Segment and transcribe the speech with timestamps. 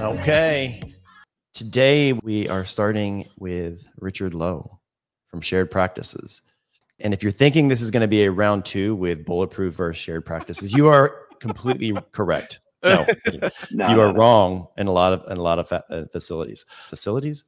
[0.00, 0.80] Okay.
[1.52, 4.80] Today we are starting with Richard Lowe
[5.28, 6.40] from Shared Practices.
[7.00, 10.02] And if you're thinking this is going to be a round two with bulletproof versus
[10.02, 12.60] shared practices, you are completely correct.
[12.82, 13.06] No,
[13.70, 16.64] No, you are wrong in a lot of in a lot of fa- uh, facilities.
[16.88, 17.44] Facilities.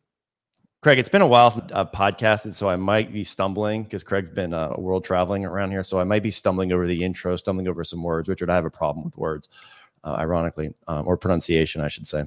[0.82, 4.28] Craig, it's been a while since I've podcasted, so I might be stumbling because Craig's
[4.28, 5.82] been uh, world traveling around here.
[5.82, 8.28] So I might be stumbling over the intro, stumbling over some words.
[8.28, 9.48] Richard, I have a problem with words,
[10.04, 12.26] uh, ironically, um, or pronunciation, I should say.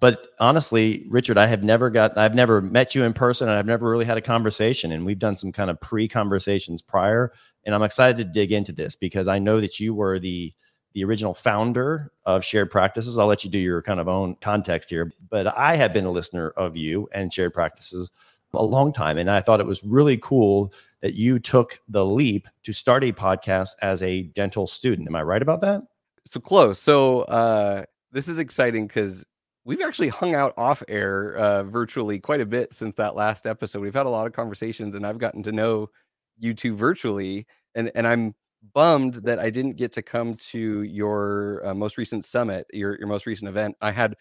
[0.00, 3.66] But honestly, Richard, I have never got, I've never met you in person, and I've
[3.66, 4.92] never really had a conversation.
[4.92, 7.32] And we've done some kind of pre-conversations prior,
[7.64, 10.52] and I'm excited to dig into this because I know that you were the
[10.92, 13.18] the original founder of Shared Practices.
[13.18, 16.10] I'll let you do your kind of own context here, but I have been a
[16.12, 18.12] listener of you and Shared Practices
[18.52, 22.46] a long time, and I thought it was really cool that you took the leap
[22.62, 25.08] to start a podcast as a dental student.
[25.08, 25.82] Am I right about that?
[26.26, 26.78] so close.
[26.78, 29.24] So uh, this is exciting because
[29.64, 33.80] we've actually hung out off air uh, virtually quite a bit since that last episode.
[33.80, 35.90] We've had a lot of conversations, and I've gotten to know
[36.38, 38.34] you two virtually, and and I'm
[38.72, 43.08] bummed that I didn't get to come to your uh, most recent summit, your your
[43.08, 43.76] most recent event.
[43.80, 44.14] I had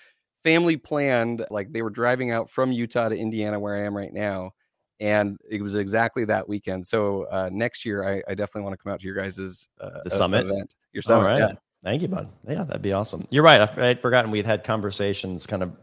[0.44, 4.14] family planned, like they were driving out from Utah to Indiana, where I am right
[4.14, 4.52] now.
[5.00, 6.86] And it was exactly that weekend.
[6.86, 10.02] So uh, next year, I, I definitely want to come out to your guys' uh,
[10.04, 10.46] The summit?
[10.46, 10.76] event.
[10.94, 11.40] Your summit, right.
[11.40, 11.54] yeah.
[11.84, 12.30] Thank you, bud.
[12.48, 13.28] Yeah, that'd be awesome.
[13.30, 13.62] You're right.
[13.62, 15.76] I, I'd forgotten we had had conversations kind of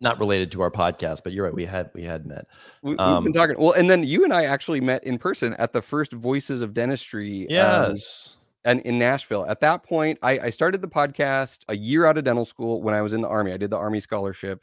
[0.00, 1.54] not related to our podcast, but you're right.
[1.54, 2.46] We had we had met.
[2.82, 3.56] We, we've Um, been talking.
[3.58, 6.74] Well, and then you and I actually met in person at the first Voices of
[6.74, 7.42] Dentistry.
[7.42, 8.38] um, Yes.
[8.64, 9.46] and in Nashville.
[9.48, 12.94] At that point, I, I started the podcast a year out of dental school when
[12.94, 13.52] I was in the Army.
[13.52, 14.62] I did the Army scholarship.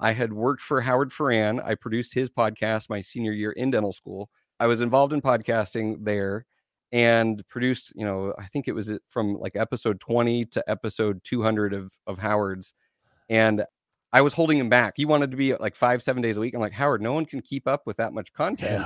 [0.00, 1.60] I had worked for Howard Farran.
[1.60, 4.30] I produced his podcast my senior year in dental school.
[4.58, 6.46] I was involved in podcasting there
[6.92, 11.72] and produced, you know, I think it was from like episode 20 to episode 200
[11.72, 12.74] of, of Howard's.
[13.30, 13.64] And
[14.12, 14.94] I was holding him back.
[14.96, 16.52] He wanted to be like five, seven days a week.
[16.54, 18.84] I'm like, Howard, no one can keep up with that much content.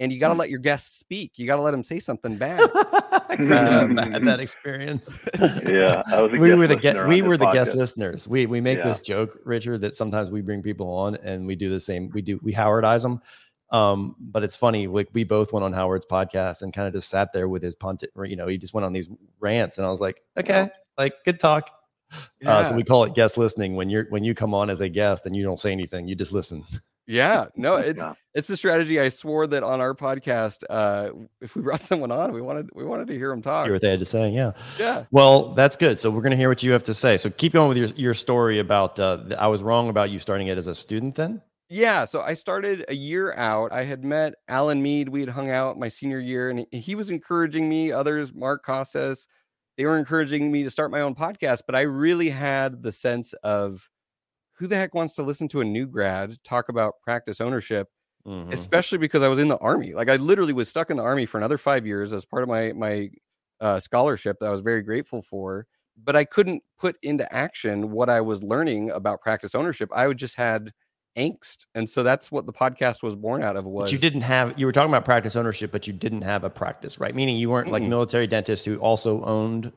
[0.00, 1.38] And you got to let your guests speak.
[1.38, 2.70] You got to let them say something bad.
[2.70, 5.18] Craig and I Um, had that experience.
[5.66, 8.28] Yeah, I was we were the guest we were the guest listeners.
[8.28, 8.88] We we make Yeah.
[8.88, 12.10] this joke, Richard, that sometimes we bring people on and we do the same.
[12.10, 13.20] We do we Howardize them.
[13.70, 17.10] Um, but it's funny, like we both went on Howard's podcast and kind of just
[17.10, 18.02] sat there with his punt.
[18.24, 19.08] You know, he just went on these
[19.40, 21.70] rants, and I was like, okay, like good talk.
[22.46, 24.88] Uh, so we call it guest listening when you're when you come on as a
[24.88, 26.64] guest and you don't say anything, you just listen.
[27.06, 28.14] Yeah, no, it's Yeah.
[28.34, 28.98] it's the strategy.
[28.98, 31.10] I swore that on our podcast, uh,
[31.42, 33.66] if we brought someone on, we wanted we wanted to hear them talk.
[33.66, 34.30] Hear what they had to say.
[34.30, 34.52] Yeah.
[34.78, 36.00] Yeah, Well, that's good.
[36.00, 37.18] So we're going to hear what you have to say.
[37.18, 38.98] So keep going with your, your story about.
[38.98, 41.14] Uh, the, I was wrong about you starting it as a student.
[41.16, 41.42] Then.
[41.68, 42.04] Yeah.
[42.06, 43.72] So I started a year out.
[43.72, 45.08] I had met Alan Mead.
[45.10, 47.92] We had hung out my senior year, and he- was encouraging me.
[47.92, 49.26] Others, Mark Costes,
[49.76, 51.62] they were encouraging me to start my own podcast.
[51.66, 53.90] But I really had the sense of
[54.54, 57.88] who the heck wants to listen to a new grad talk about practice ownership
[58.26, 58.52] Mhm.
[58.52, 59.94] especially because I was in the army.
[59.94, 62.48] Like I literally was stuck in the army for another five years as part of
[62.48, 63.10] my my
[63.60, 65.66] uh, scholarship that I was very grateful for.
[65.96, 69.90] But I couldn't put into action what I was learning about practice ownership.
[69.92, 70.72] I would just had
[71.16, 73.64] angst, and so that's what the podcast was born out of.
[73.64, 74.58] Was But you didn't have.
[74.58, 77.14] You were talking about practice ownership, but you didn't have a practice, right?
[77.14, 77.88] Meaning you weren't like Mm-mm.
[77.88, 79.72] military dentists who also owned.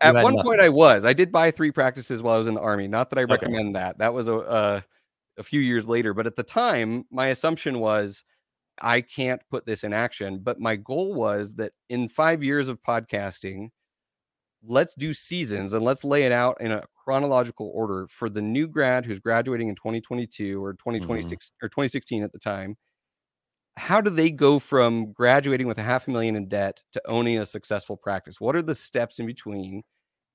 [0.00, 0.46] at one nothing.
[0.46, 1.04] point I was.
[1.04, 2.88] I did buy three practices while I was in the army.
[2.88, 3.98] Not that I recommend that.
[3.98, 4.80] That was a uh,
[5.36, 8.24] a few years later, but at the time, my assumption was
[8.80, 10.40] I can't put this in action.
[10.42, 13.70] But my goal was that in five years of podcasting,
[14.66, 18.68] let's do seasons and let's lay it out in a chronological order for the new
[18.68, 20.90] grad who's graduating in 2022 or mm-hmm.
[20.90, 22.76] 2026 or 2016 at the time.
[23.78, 27.38] How do they go from graduating with a half a million in debt to owning
[27.38, 28.42] a successful practice?
[28.42, 29.84] What are the steps in between?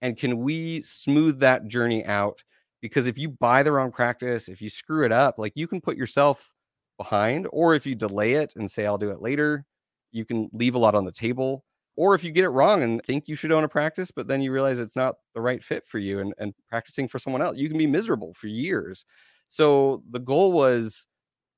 [0.02, 2.44] And can we smooth that journey out?
[2.82, 5.80] Because if you buy the wrong practice, if you screw it up, like you can
[5.80, 6.52] put yourself
[6.98, 9.64] behind, or if you delay it and say, I'll do it later,
[10.12, 11.66] you can leave a lot on the table.
[11.96, 14.42] Or if you get it wrong and think you should own a practice, but then
[14.42, 17.58] you realize it's not the right fit for you and, and practicing for someone else,
[17.58, 19.06] you can be miserable for years.
[19.48, 21.06] So the goal was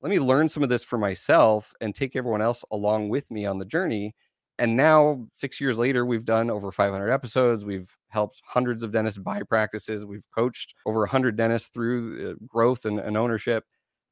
[0.01, 3.45] let me learn some of this for myself and take everyone else along with me
[3.45, 4.13] on the journey.
[4.59, 7.65] And now, six years later, we've done over 500 episodes.
[7.65, 10.05] We've helped hundreds of dentists buy practices.
[10.05, 13.65] We've coached over 100 dentists through uh, growth and, and ownership.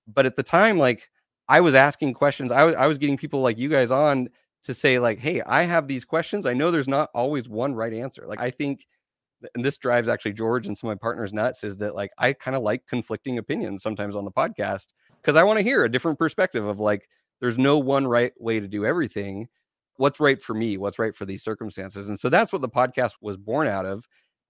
[0.07, 1.09] But at the time, like
[1.47, 4.29] I was asking questions, I was, I was getting people like you guys on
[4.63, 6.45] to say, like, hey, I have these questions.
[6.45, 8.25] I know there's not always one right answer.
[8.25, 8.87] Like, I think,
[9.55, 12.33] and this drives actually George and some of my partners nuts, is that like I
[12.33, 14.87] kind of like conflicting opinions sometimes on the podcast
[15.21, 17.07] because I want to hear a different perspective of like,
[17.41, 19.49] there's no one right way to do everything
[19.97, 23.13] what's right for me what's right for these circumstances and so that's what the podcast
[23.21, 24.07] was born out of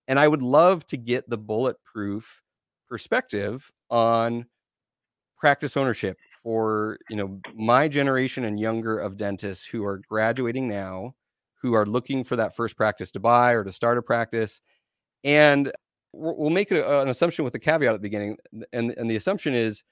[0.07, 2.41] and i would love to get the bulletproof
[2.87, 4.45] perspective on
[5.37, 11.13] practice ownership for you know my generation and younger of dentists who are graduating now
[11.61, 14.59] who are looking for that first practice to buy or to start a practice
[15.23, 15.71] and
[16.11, 18.37] we'll make an assumption with a caveat at the beginning
[18.71, 19.83] and, and the assumption is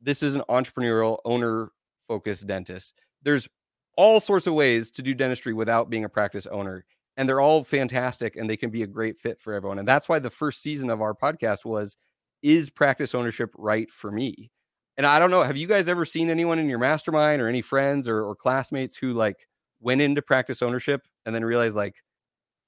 [0.00, 1.70] this is an entrepreneurial owner
[2.06, 2.94] focused dentist.
[3.22, 3.48] There's
[3.96, 6.84] all sorts of ways to do dentistry without being a practice owner
[7.16, 10.08] and they're all fantastic and they can be a great fit for everyone and that's
[10.08, 11.96] why the first season of our podcast was
[12.42, 14.50] is practice ownership right for me
[14.96, 17.62] and I don't know, have you guys ever seen anyone in your mastermind or any
[17.62, 19.46] friends or, or classmates who like
[19.80, 21.96] went into practice ownership and then realized like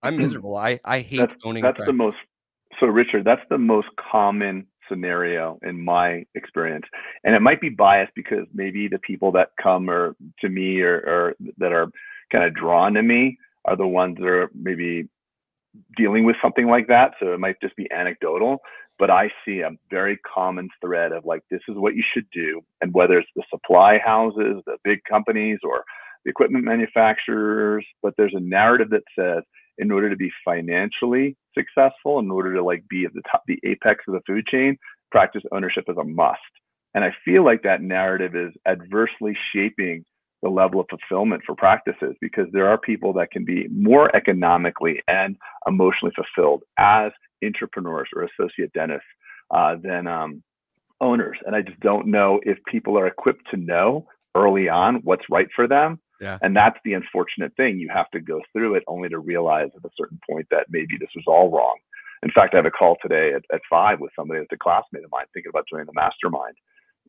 [0.03, 0.57] I'm miserable.
[0.57, 1.63] I I hate that's, owning.
[1.63, 2.17] That's the most.
[2.81, 6.87] So Richard, that's the most common scenario in my experience,
[7.25, 10.97] and it might be biased because maybe the people that come or to me or,
[10.97, 11.89] or that are
[12.31, 15.09] kind of drawn to me are the ones that are maybe
[15.97, 17.13] dealing with something like that.
[17.21, 18.59] So it might just be anecdotal
[18.99, 22.63] but I see a very common thread of like, this is what you should do.
[22.81, 25.85] And whether it's the supply houses, the big companies, or
[26.25, 29.45] the equipment manufacturers, but there's a narrative that says,
[29.79, 33.61] in order to be financially successful, in order to like be at the top, the
[33.65, 34.77] apex of the food chain,
[35.13, 36.41] practice ownership is a must.
[36.95, 40.05] And I feel like that narrative is adversely shaping
[40.43, 45.01] the level of fulfillment for practices because there are people that can be more economically
[45.07, 45.37] and
[45.67, 47.13] emotionally fulfilled as
[47.45, 49.07] entrepreneurs or associate dentists
[49.51, 50.43] uh, than um,
[51.01, 51.39] owners.
[51.47, 55.49] And I just don't know if people are equipped to know early on what's right
[55.55, 56.01] for them.
[56.21, 56.39] Yeah.
[56.43, 57.79] And that's the unfortunate thing.
[57.79, 60.97] You have to go through it only to realize at a certain point that maybe
[60.99, 61.77] this was all wrong.
[62.25, 65.05] In fact, I have a call today at, at five with somebody that's a classmate
[65.05, 66.57] of mine thinking about joining the mastermind.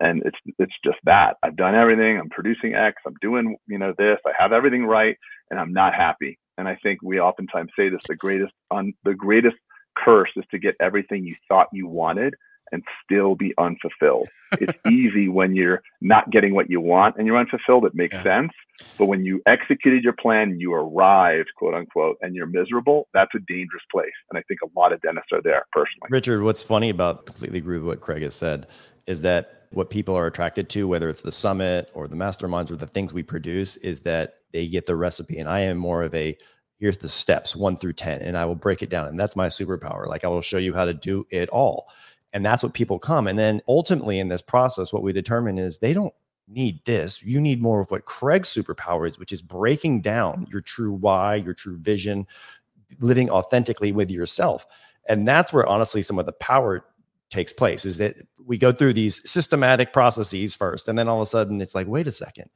[0.02, 1.38] And it's it's just that.
[1.44, 2.18] I've done everything.
[2.18, 3.02] I'm producing X.
[3.06, 4.18] I'm doing, you know, this.
[4.26, 5.18] I have everything right,
[5.50, 6.40] and I'm not happy.
[6.58, 9.58] And I think we oftentimes say this: the greatest on the greatest
[10.04, 12.36] curse is to get everything you thought you wanted
[12.72, 14.30] and still be unfulfilled.
[14.54, 17.86] it's easy when you're not getting what you want and you're unfulfilled.
[17.86, 18.24] It makes yeah.
[18.24, 18.52] sense.
[18.98, 23.40] But when you executed your plan, you arrived, quote unquote, and you're miserable, that's a
[23.48, 24.14] dangerous place.
[24.30, 26.08] And I think a lot of dentists are there personally.
[26.10, 28.68] Richard, what's funny about completely agree with what Craig has said
[29.08, 32.76] is that what people are attracted to, whether it's the summit or the masterminds or
[32.76, 35.38] the things we produce, is that they get the recipe.
[35.38, 36.38] And I am more of a
[36.80, 39.48] here's the steps one through 10 and i will break it down and that's my
[39.48, 41.90] superpower like i will show you how to do it all
[42.34, 45.78] and that's what people come and then ultimately in this process what we determine is
[45.80, 46.14] they don't
[46.48, 50.62] need this you need more of what craig's superpower is which is breaking down your
[50.62, 52.26] true why your true vision
[53.00, 54.66] living authentically with yourself
[55.08, 56.84] and that's where honestly some of the power
[57.30, 61.22] takes place is that we go through these systematic processes first and then all of
[61.22, 62.50] a sudden it's like wait a second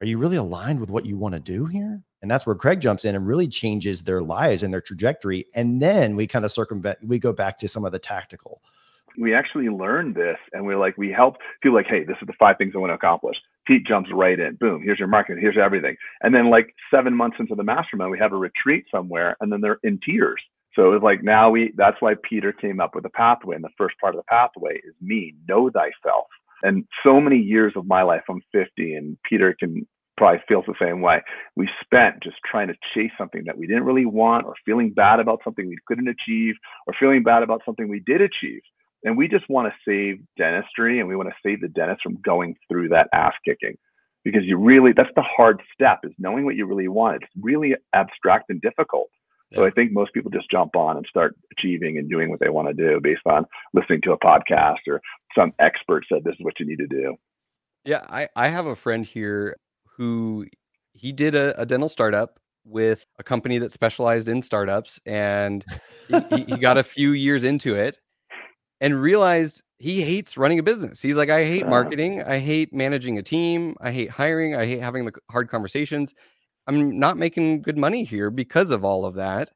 [0.00, 2.02] are you really aligned with what you want to do here?
[2.22, 5.46] And that's where Craig jumps in and really changes their lives and their trajectory.
[5.54, 8.60] And then we kind of circumvent, we go back to some of the tactical.
[9.16, 12.34] We actually learned this and we're like, we help feel like, hey, this is the
[12.38, 13.36] five things I want to accomplish.
[13.66, 14.54] Pete jumps right in.
[14.54, 15.96] Boom, here's your marketing, here's everything.
[16.22, 19.60] And then, like seven months into the mastermind, we have a retreat somewhere and then
[19.60, 20.40] they're in tears.
[20.74, 23.56] So it was like now we that's why Peter came up with a pathway.
[23.56, 26.26] And the first part of the pathway is me, know thyself.
[26.62, 29.86] And so many years of my life, I'm 50, and Peter can
[30.18, 31.22] probably feels the same way.
[31.56, 35.20] We spent just trying to chase something that we didn't really want, or feeling bad
[35.20, 36.56] about something we couldn't achieve,
[36.86, 38.60] or feeling bad about something we did achieve.
[39.04, 42.16] And we just want to save dentistry and we want to save the dentist from
[42.16, 43.78] going through that ass kicking
[44.24, 47.22] because you really, that's the hard step is knowing what you really want.
[47.22, 49.08] It's really abstract and difficult.
[49.54, 52.50] So I think most people just jump on and start achieving and doing what they
[52.50, 55.00] want to do based on listening to a podcast or
[55.34, 57.16] some expert said this is what you need to do.
[57.84, 59.56] Yeah, I, I have a friend here
[59.98, 60.46] who
[60.94, 65.64] he did a, a dental startup with a company that specialized in startups and
[66.30, 67.98] he, he, got a few years into it
[68.80, 71.00] and realized he hates running a business.
[71.00, 71.70] He's like, I hate uh-huh.
[71.70, 72.22] marketing.
[72.22, 73.74] I hate managing a team.
[73.80, 74.54] I hate hiring.
[74.54, 76.14] I hate having the hard conversations.
[76.66, 79.50] I'm not making good money here because of all of that.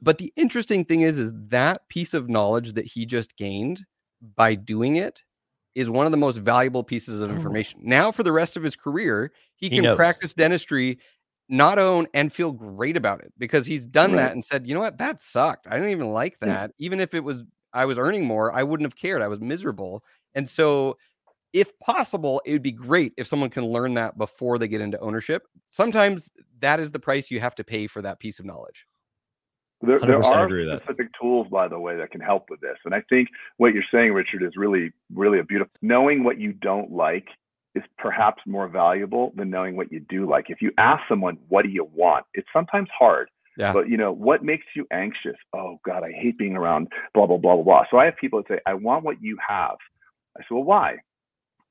[0.00, 3.84] But the interesting thing is, is that piece of knowledge that he just gained
[4.34, 5.22] by doing it
[5.74, 7.34] is one of the most valuable pieces of oh.
[7.34, 7.80] information.
[7.82, 9.96] Now, for the rest of his career, he, he can knows.
[9.96, 10.98] practice dentistry,
[11.48, 14.18] not own, and feel great about it because he's done right.
[14.18, 15.66] that and said, you know what, that sucked.
[15.68, 16.70] I didn't even like that.
[16.78, 16.86] Yeah.
[16.86, 19.20] Even if it was I was earning more, I wouldn't have cared.
[19.20, 20.04] I was miserable.
[20.34, 20.96] And so
[21.52, 24.98] if possible, it would be great if someone can learn that before they get into
[25.00, 25.42] ownership.
[25.70, 28.86] Sometimes that is the price you have to pay for that piece of knowledge.
[29.84, 30.48] There, there are
[30.78, 32.76] specific tools, by the way, that can help with this.
[32.84, 35.72] And I think what you're saying, Richard, is really, really a beautiful.
[35.82, 37.26] Knowing what you don't like
[37.74, 40.46] is perhaps more valuable than knowing what you do like.
[40.48, 43.72] If you ask someone, "What do you want?" It's sometimes hard Yeah.
[43.72, 45.36] But you know, what makes you anxious?
[45.52, 47.84] Oh God, I hate being around blah blah blah blah blah.
[47.90, 49.76] So I have people that say, I want what you have.
[50.36, 50.96] I say, well, why?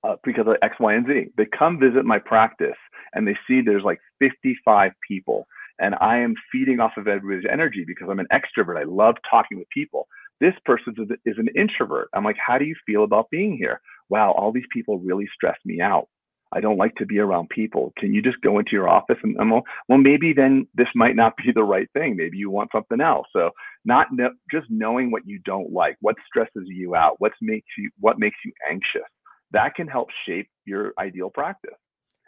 [0.04, 1.28] Uh, because of X, Y, and Z.
[1.38, 2.78] They come visit my practice
[3.14, 5.48] and they see there's like 55 people,
[5.80, 8.80] and I am feeding off of everybody's energy because I'm an extrovert.
[8.80, 10.08] I love talking with people.
[10.40, 12.10] This person is an introvert.
[12.14, 13.82] I'm like, how do you feel about being here?
[14.10, 16.08] Wow, all these people really stress me out.
[16.56, 17.92] I don't like to be around people.
[17.98, 21.16] Can you just go into your office and, and well, well, maybe then this might
[21.16, 22.16] not be the right thing.
[22.16, 23.28] Maybe you want something else.
[23.34, 23.52] So
[23.86, 27.90] not no, just knowing what you don't like, what stresses you out, what makes you
[28.00, 29.10] what makes you anxious.
[29.52, 31.78] That can help shape your ideal practice.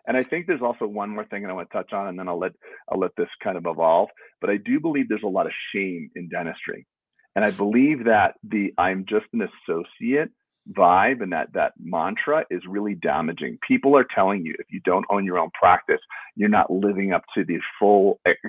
[0.08, 2.18] And I think there's also one more thing that I want to touch on, and
[2.18, 2.54] then I'll let
[2.92, 4.10] I'll let this kind of evolve.
[4.42, 6.86] But I do believe there's a lot of shame in dentistry,
[7.36, 10.30] and I believe that the I'm just an associate
[10.72, 13.58] vibe and that that mantra is really damaging.
[13.68, 16.00] People are telling you if you don't own your own practice,
[16.36, 18.40] you're not living up to the full ex-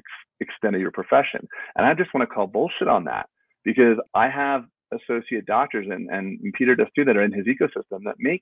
[0.40, 1.46] extent of your profession.
[1.76, 3.28] And I just want to call bullshit on that
[3.64, 8.04] because I have associate doctors and, and Peter does too that are in his ecosystem
[8.04, 8.40] that make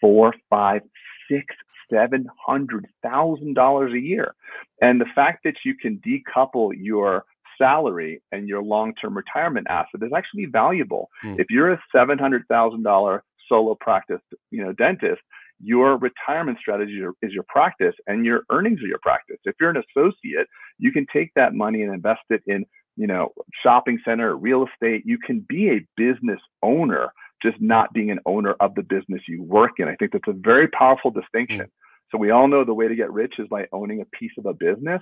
[0.00, 0.82] four, five,
[1.30, 1.54] six,
[1.92, 4.34] seven hundred thousand dollars a year.
[4.80, 7.24] And the fact that you can decouple your
[7.60, 11.10] salary and your long-term retirement asset is actually valuable.
[11.24, 11.38] Mm.
[11.38, 14.20] If you're a $700,000 solo practice,
[14.50, 15.20] you know, dentist,
[15.62, 19.36] your retirement strategy is your practice and your earnings are your practice.
[19.44, 20.46] If you're an associate,
[20.78, 22.64] you can take that money and invest it in,
[22.96, 23.32] you know,
[23.62, 25.02] shopping center, real estate.
[25.04, 29.42] You can be a business owner, just not being an owner of the business you
[29.42, 29.88] work in.
[29.88, 31.70] I think that's a very powerful distinction.
[32.10, 34.46] So we all know the way to get rich is by owning a piece of
[34.46, 35.00] a business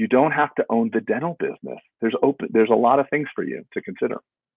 [0.00, 1.78] you don't have to own the dental business.
[2.00, 4.16] There's open there's a lot of things for you to consider.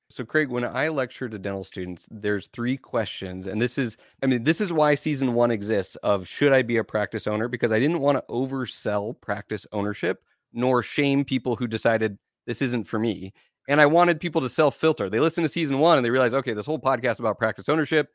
[0.10, 4.28] So Craig, when I lecture to dental students, there's three questions and this is I
[4.28, 7.74] mean this is why season 1 exists of should I be a practice owner because
[7.74, 10.24] I didn't want to oversell practice ownership
[10.54, 13.34] nor shame people who decided this isn't for me.
[13.68, 15.10] And I wanted people to self filter.
[15.10, 18.10] They listen to season 1 and they realize okay, this whole podcast about practice ownership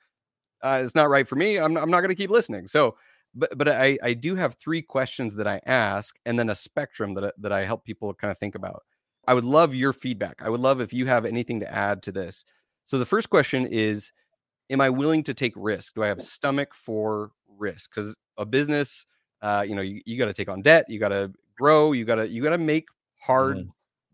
[0.62, 1.58] uh, it's not right for me.
[1.58, 2.66] I'm, I'm not going to keep listening.
[2.66, 2.96] So
[3.34, 7.14] but but I I do have three questions that I ask, and then a spectrum
[7.14, 8.82] that that I help people kind of think about.
[9.26, 10.40] I would love your feedback.
[10.42, 12.44] I would love if you have anything to add to this.
[12.86, 14.10] So the first question is,
[14.70, 15.94] am I willing to take risk?
[15.94, 17.90] Do I have stomach for risk?
[17.94, 19.04] Because a business,
[19.42, 22.06] uh, you know, you, you got to take on debt, you got to grow, you
[22.06, 22.86] got to you got to make
[23.20, 23.68] hard, mm.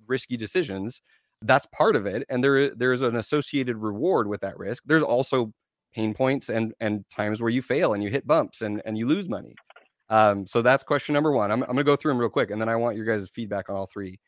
[0.07, 1.00] risky decisions.
[1.45, 4.83] That's part of it, and there there is an associated reward with that risk.
[4.87, 5.53] There's also
[5.95, 9.07] pain points and and times where you fail and you hit bumps and and you
[9.07, 9.55] lose money.
[10.09, 11.51] Um, so that's question number one.
[11.51, 13.69] I'm, I'm gonna go through them real quick, and then I want your guys' feedback
[13.69, 14.19] on all three.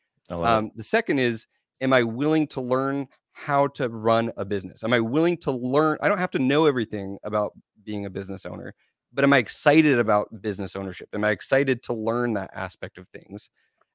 [0.57, 1.47] Um, the second is,
[1.81, 4.83] am I willing to learn how to run a business?
[4.85, 5.99] Am I willing to learn?
[6.01, 7.53] I don't have to know everything about
[7.85, 8.75] being a business owner,
[9.13, 11.09] but am I excited about business ownership?
[11.15, 13.51] Am I excited to learn that aspect of things?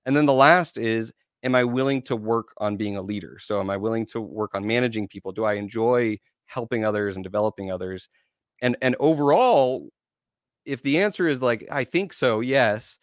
[0.05, 1.11] And then the last is,
[1.43, 3.37] am I willing to work on being a leader?
[3.39, 5.31] So, am I willing to work on managing people?
[5.31, 8.09] Do I enjoy helping others and developing others
[8.61, 9.89] and and overall
[10.65, 12.97] if the answer is like i think so yes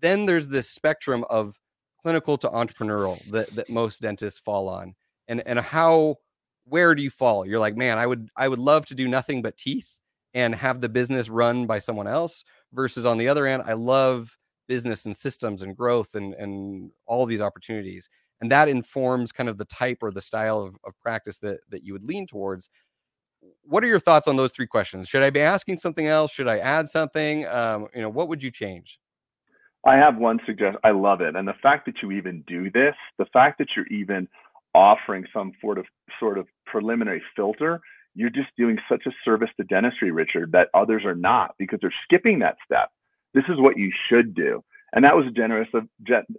[0.00, 1.58] then there's this spectrum of
[2.02, 4.94] clinical to entrepreneurial that, that most dentists fall on
[5.28, 6.16] and and how
[6.64, 9.42] where do you fall you're like man i would i would love to do nothing
[9.42, 10.00] but teeth
[10.32, 14.36] and have the business run by someone else versus on the other end i love
[14.66, 18.08] business and systems and growth and and all these opportunities
[18.40, 21.82] and that informs kind of the type or the style of, of practice that that
[21.82, 22.68] you would lean towards
[23.62, 25.08] what are your thoughts on those three questions?
[25.08, 26.32] Should I be asking something else?
[26.32, 27.46] Should I add something?
[27.46, 28.98] Um, you know, what would you change?
[29.86, 30.80] I have one suggestion.
[30.82, 33.86] I love it, and the fact that you even do this, the fact that you're
[33.88, 34.28] even
[34.74, 35.84] offering some sort of
[36.18, 37.80] sort of preliminary filter,
[38.14, 41.94] you're just doing such a service to dentistry, Richard, that others are not because they're
[42.04, 42.90] skipping that step.
[43.34, 44.62] This is what you should do.
[44.94, 45.88] And that was a generous of,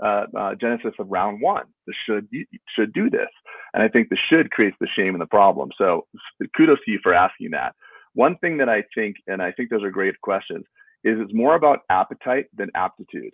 [0.02, 1.66] uh, uh, genesis of round one.
[1.88, 2.30] The should
[2.74, 3.28] should do this,
[3.74, 5.70] and I think the should creates the shame and the problem.
[5.78, 6.08] So
[6.56, 7.75] kudos to you for asking that.
[8.14, 10.64] One thing that I think, and I think those are great questions,
[11.04, 13.34] is it's more about appetite than aptitude.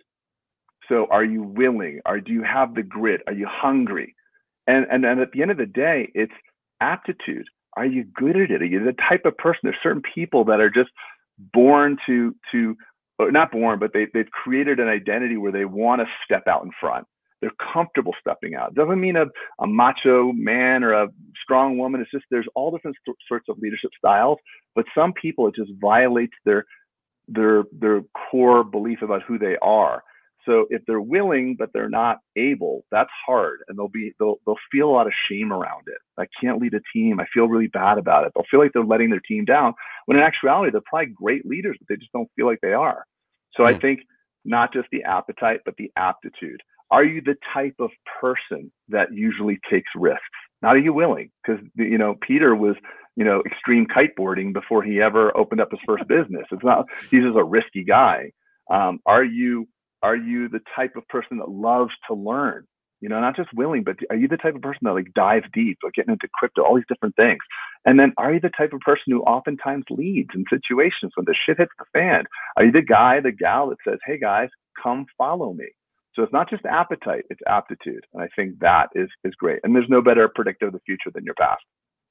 [0.88, 2.00] So are you willing?
[2.04, 3.20] Or do you have the grit?
[3.28, 4.16] Are you hungry?
[4.66, 6.34] And and and at the end of the day, it's
[6.80, 7.46] aptitude.
[7.76, 8.60] Are you good at it?
[8.60, 9.60] Are you the type of person?
[9.62, 10.90] There's certain people that are just
[11.38, 12.76] born to to
[13.30, 16.70] not born, but they, they've created an identity where they want to step out in
[16.80, 17.06] front.
[17.40, 18.74] They're comfortable stepping out.
[18.74, 19.26] Doesn't mean a,
[19.58, 21.08] a macho man or a
[21.42, 22.00] strong woman.
[22.00, 24.38] It's just there's all different st- sorts of leadership styles.
[24.76, 26.64] But some people, it just violates their
[27.28, 30.02] their their core belief about who they are.
[30.46, 34.56] So if they're willing but they're not able, that's hard, and they'll be they'll they'll
[34.70, 35.98] feel a lot of shame around it.
[36.18, 37.20] I can't lead a team.
[37.20, 38.32] I feel really bad about it.
[38.34, 39.74] They'll feel like they're letting their team down.
[40.06, 43.04] When in actuality, they're probably great leaders, but they just don't feel like they are.
[43.56, 43.68] So mm.
[43.68, 43.80] I hmm.
[43.80, 44.00] think
[44.44, 46.60] not just the appetite, but the aptitude.
[46.90, 47.90] are you the type of
[48.20, 50.20] person that usually takes risks?
[50.62, 51.30] Not are you willing?
[51.44, 52.76] Because you know Peter was
[53.16, 56.46] you know extreme kiteboarding before he ever opened up his first business.
[56.50, 58.32] It's not he's just a risky guy.
[58.70, 59.68] Um, are you
[60.02, 62.66] are you the type of person that loves to learn?
[63.02, 65.46] You know, not just willing, but are you the type of person that like dives
[65.52, 67.40] deep, like getting into crypto, all these different things?
[67.84, 71.34] And then are you the type of person who oftentimes leads in situations when the
[71.34, 72.24] shit hits the fan?
[72.56, 75.66] Are you the guy, the gal that says, "Hey guys, come follow me"?
[76.14, 78.04] So it's not just appetite, it's aptitude.
[78.14, 79.58] And I think that is is great.
[79.64, 81.64] And there's no better predictor of the future than your past.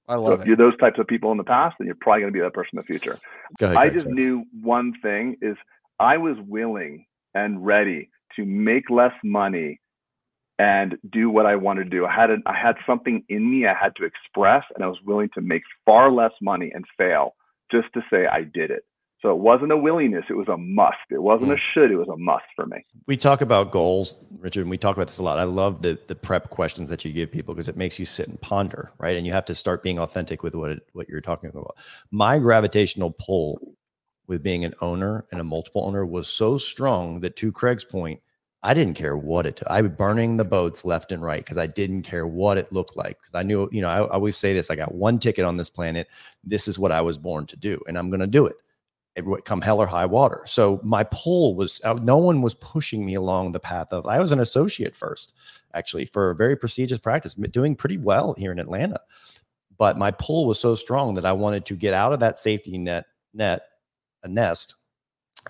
[0.10, 0.42] I love so it.
[0.42, 2.44] if you're those types of people in the past, then you're probably going to be
[2.44, 3.18] that person in the future.
[3.62, 4.16] Ahead, I just sorry.
[4.16, 5.56] knew one thing is
[6.00, 9.80] I was willing and ready to make less money
[10.60, 12.06] and do what I wanted to do.
[12.06, 14.98] I had a, I had something in me I had to express, and I was
[15.06, 17.36] willing to make far less money and fail
[17.72, 18.84] just to say I did it.
[19.22, 20.98] So it wasn't a willingness; it was a must.
[21.12, 21.56] It wasn't hmm.
[21.56, 22.84] a should; it was a must for me.
[23.06, 25.38] we talk about goals, Richard, and we talk about this a lot.
[25.38, 28.28] I love the the prep questions that you give people because it makes you sit
[28.28, 29.16] and ponder, right?
[29.16, 31.78] And you have to start being authentic with what it, what you're talking about.
[32.10, 33.60] My gravitational pull
[34.26, 38.22] with being an owner and a multiple owner was so strong that to Craig's point,
[38.64, 39.68] I didn't care what it took.
[39.70, 42.96] I was burning the boats left and right because I didn't care what it looked
[42.96, 43.20] like.
[43.20, 45.58] Because I knew, you know, I, I always say this: I got one ticket on
[45.58, 46.08] this planet.
[46.44, 48.56] This is what I was born to do, and I'm going to do it
[49.16, 50.42] it would come hell or high water.
[50.46, 54.20] So my pull was uh, no one was pushing me along the path of I
[54.20, 55.34] was an associate first,
[55.74, 59.00] actually, for a very prestigious practice, doing pretty well here in Atlanta.
[59.78, 62.78] But my pull was so strong that I wanted to get out of that safety
[62.78, 63.64] net net
[64.24, 64.76] a nest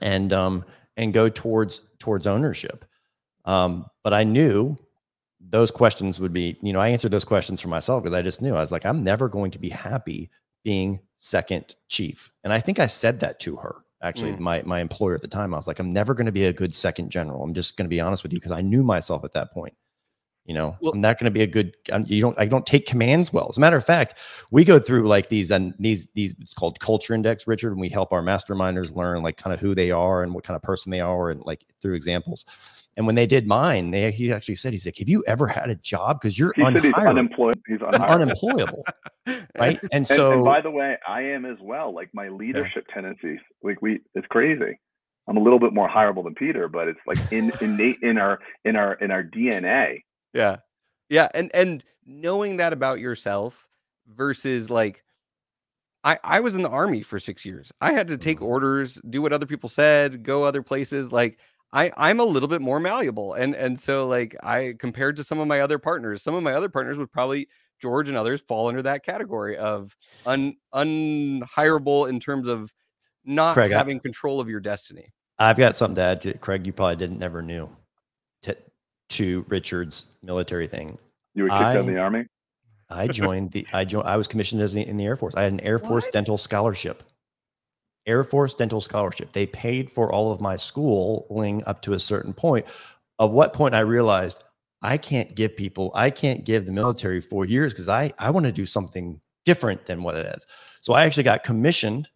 [0.02, 0.64] and um
[0.98, 2.86] and go towards towards ownership.
[3.46, 4.78] Um, but I knew
[5.40, 8.42] those questions would be, you know, I answered those questions for myself because I just
[8.42, 10.30] knew I was like, I'm never going to be happy
[10.64, 12.32] being second chief.
[12.44, 13.78] And I think I said that to her.
[14.04, 14.40] Actually, Mm.
[14.40, 16.54] my my employer at the time, I was like, I'm never going to be a
[16.54, 17.44] good second general.
[17.44, 19.76] I'm just going to be honest with you because I knew myself at that point.
[20.46, 21.76] You know, Well- I'm not going to be a good.
[21.94, 22.38] I'm, you don't.
[22.40, 23.48] I don't take commands well.
[23.52, 24.16] As a matter of fact,
[24.50, 26.34] we go through like these and these these.
[26.40, 29.76] It's called culture index, Richard, and we help our masterminders learn like kind of who
[29.76, 32.46] they are and what kind of person they are, and like through examples.
[33.02, 35.72] And when they did mine, they he actually said, he's like, "Have you ever had
[35.72, 36.22] a job?
[36.22, 37.60] Because you're He he's unemployed.
[37.68, 38.86] He's unemployable,
[39.58, 41.96] right?" And And, so, and by the way, I am as well.
[41.96, 44.80] Like my leadership tendencies, like we, it's crazy.
[45.28, 48.38] I'm a little bit more hireable than Peter, but it's like in, innate in our
[48.66, 50.04] in our in our DNA.
[50.36, 50.58] Yeah.
[51.10, 51.30] Yeah.
[51.34, 53.68] And and knowing that about yourself
[54.06, 55.04] versus like
[56.04, 57.72] I, I was in the army for six years.
[57.82, 58.46] I had to take Mhm.
[58.46, 61.12] orders, do what other people said, go other places.
[61.12, 61.40] Like
[61.74, 63.34] I, I'm a little bit more malleable.
[63.34, 66.54] And and so like I compared to some of my other partners, some of my
[66.54, 67.48] other partners would probably
[67.82, 72.74] George and others fall under that category of un unhireable in terms of
[73.26, 75.12] not Craig, I- having control of your destiny.
[75.40, 76.68] I've got something to add to Craig.
[76.68, 77.68] You probably didn't never knew
[78.44, 78.56] to,
[79.10, 81.00] to Richard's military thing.
[81.34, 82.28] You were kicked out of the army.
[82.90, 85.34] I joined the I joined I was commissioned as the, in the Air Force.
[85.36, 86.14] I had an Air Force What?
[86.14, 87.04] dental scholarship.
[88.06, 89.32] Air Force dental scholarship.
[89.32, 92.66] They paid for all of my schooling up to a certain point.
[93.20, 94.44] Of what point I realized
[94.82, 98.46] I can't give people, I can't give the military four years because I I want
[98.46, 100.48] to do something different than what it is.
[100.82, 102.10] So I actually got commissioned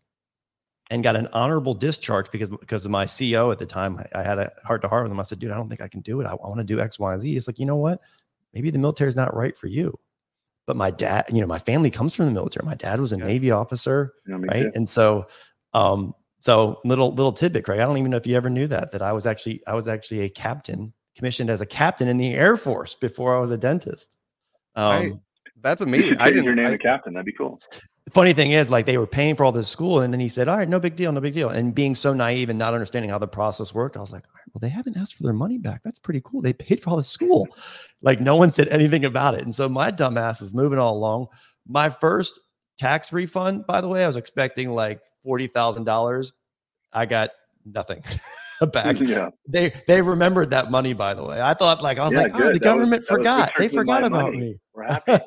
[0.91, 3.97] and got an honorable discharge because because of my CO at the time.
[3.97, 5.19] I, I had a heart to heart with him.
[5.19, 6.25] I said, dude, I don't think I can do it.
[6.25, 7.33] I, I want to do X, Y, and Z.
[7.33, 8.01] He's like, you know what?
[8.53, 9.97] Maybe the military is not right for you
[10.67, 12.65] but my dad, you know, my family comes from the military.
[12.65, 13.25] My dad was a Yeah.
[13.25, 14.63] Navy officer, right?
[14.63, 14.71] too.
[14.73, 15.27] And so,
[15.75, 17.79] um, so little little tidbit, Craig.
[17.79, 19.87] I don't even know if you ever knew that that I was actually I was
[19.87, 23.57] actually a captain, commissioned as a captain in the Air Force before I was a
[23.57, 24.17] dentist.
[24.75, 25.21] I- Um,
[25.61, 26.17] That's amazing.
[26.19, 27.13] I didn't your name I- to captain.
[27.13, 27.59] That'd be cool.
[28.05, 30.29] the funny thing is, like they were paying for all this school, and then he
[30.29, 32.73] said, "All right, no big deal, no big deal." And being so naive and not
[32.75, 35.23] understanding how the process worked, I was like, "All right, well, they haven't asked for
[35.23, 35.81] their money back.
[35.83, 36.41] That's pretty cool.
[36.41, 37.47] They paid for all the school."
[38.03, 41.25] like no one said anything about it, and so my dumbass is moving all along.
[41.67, 42.39] My first
[42.77, 46.33] tax refund, by the way, I was expecting like forty thousand dollars.
[46.93, 47.31] I got
[47.65, 48.03] nothing
[48.73, 48.99] back.
[49.01, 49.29] yeah.
[49.47, 51.41] They they remembered that money, by the way.
[51.41, 53.51] I thought like I was Yeah, like, oh, the That government was forgot.
[53.57, 54.37] They Richard with my forgot about money.
[54.37, 54.59] me.
[54.73, 55.17] We're happy.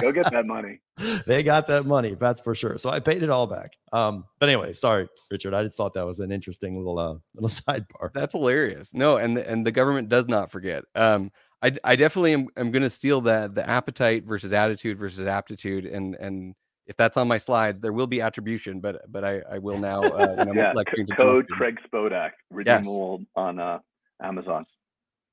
[0.00, 0.80] Go get that money.
[1.26, 2.76] they got that money, that's for sure.
[2.78, 3.70] So I paid it all back.
[3.92, 5.54] Um, but anyway, sorry, Richard.
[5.54, 8.12] I just thought that was an interesting little uh, little sidebar.
[8.12, 8.92] That's hilarious.
[8.92, 10.84] No, and the, and the government does not forget.
[10.94, 11.30] Um,
[11.62, 15.86] I I definitely am, am going to steal that the appetite versus attitude versus aptitude,
[15.86, 16.54] and and
[16.86, 20.00] if that's on my slides, there will be attribution, but but I I will now.
[20.00, 20.72] Uh, Yeah.
[20.72, 23.78] to Code Craig Spodak, redeemable on uh,
[24.22, 24.66] Amazon.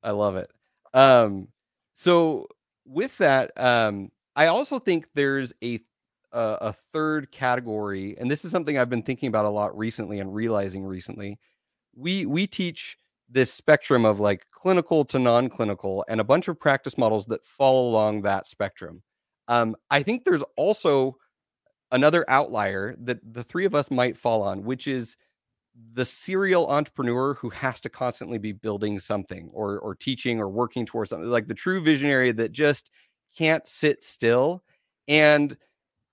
[0.04, 0.50] I love it.
[0.94, 1.50] Um,
[1.94, 2.48] so
[2.86, 5.80] with that, um, I also think there's a
[6.32, 10.20] a a third category, and this is something I've been thinking about a lot recently
[10.20, 11.40] and realizing recently.
[11.96, 12.98] We we teach
[13.32, 17.90] this spectrum of like clinical to non-clinical and a bunch of practice models that fall
[17.90, 19.04] along that spectrum.
[19.48, 21.18] Um, I think there's also
[21.92, 25.16] another outlier that the three of us might fall on, which is
[25.94, 30.86] the serial entrepreneur who has to constantly be building something or or teaching or working
[30.86, 32.90] towards something like the true visionary that just
[33.38, 34.64] can't sit still.
[35.08, 35.56] And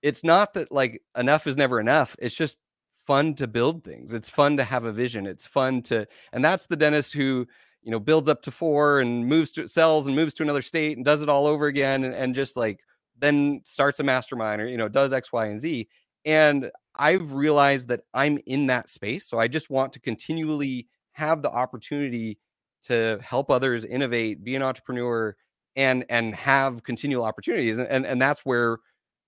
[0.01, 2.57] it's not that like enough is never enough it's just
[3.05, 6.65] fun to build things it's fun to have a vision it's fun to and that's
[6.67, 7.45] the dentist who
[7.83, 10.97] you know builds up to four and moves to sells and moves to another state
[10.97, 12.79] and does it all over again and, and just like
[13.19, 15.87] then starts a mastermind or you know does x y and z
[16.27, 19.25] and I've realized that I'm in that space.
[19.27, 22.37] So I just want to continually have the opportunity
[22.83, 25.35] to help others innovate, be an entrepreneur,
[25.75, 27.77] and and have continual opportunities.
[27.77, 28.79] And and, and that's where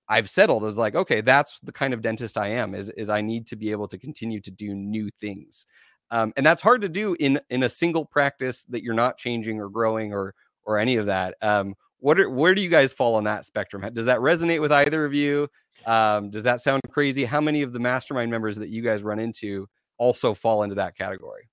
[0.09, 3.21] I've settled is like, okay, that's the kind of dentist I am, is is I
[3.21, 5.65] need to be able to continue to do new things.
[6.11, 9.59] Um, and that's hard to do in in a single practice that you're not changing
[9.59, 11.35] or growing or or any of that.
[11.41, 13.87] Um, what are where do you guys fall on that spectrum?
[13.93, 15.47] Does that resonate with either of you?
[15.85, 17.25] Um, does that sound crazy?
[17.25, 20.97] How many of the mastermind members that you guys run into also fall into that
[20.97, 21.49] category?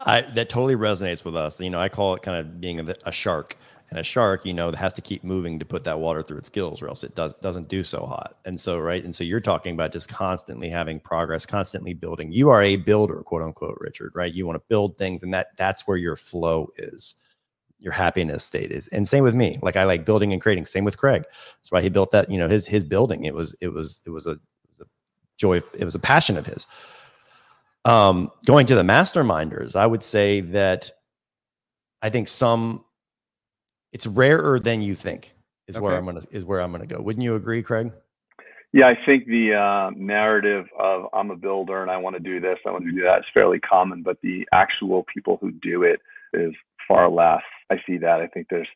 [0.00, 1.60] I that totally resonates with us.
[1.60, 3.56] You know, I call it kind of being a, a shark,
[3.90, 6.38] and a shark, you know, that has to keep moving to put that water through
[6.38, 8.36] its gills, or else it does doesn't do so hot.
[8.44, 12.32] And so, right, and so you're talking about just constantly having progress, constantly building.
[12.32, 14.12] You are a builder, quote unquote, Richard.
[14.14, 14.32] Right?
[14.32, 17.16] You want to build things, and that that's where your flow is
[17.86, 18.88] your happiness state is.
[18.88, 19.60] And same with me.
[19.62, 20.66] Like I like building and creating.
[20.66, 21.22] Same with Craig.
[21.22, 23.24] That's why he built that, you know, his his building.
[23.24, 24.86] It was it was it was a, it was a
[25.38, 26.66] joy, it was a passion of his.
[27.84, 30.90] Um, going to the masterminders, I would say that
[32.02, 32.84] I think some
[33.92, 35.36] it's rarer than you think
[35.68, 35.84] is okay.
[35.84, 37.00] where I'm gonna is where I'm gonna go.
[37.00, 37.92] Wouldn't you agree, Craig?
[38.72, 42.40] Yeah, I think the uh, narrative of I'm a builder and I want to do
[42.40, 45.84] this, I want to do that is fairly common, but the actual people who do
[45.84, 46.00] it
[46.34, 46.52] is
[46.86, 47.42] far less.
[47.70, 48.20] I see that.
[48.20, 48.68] I think there's.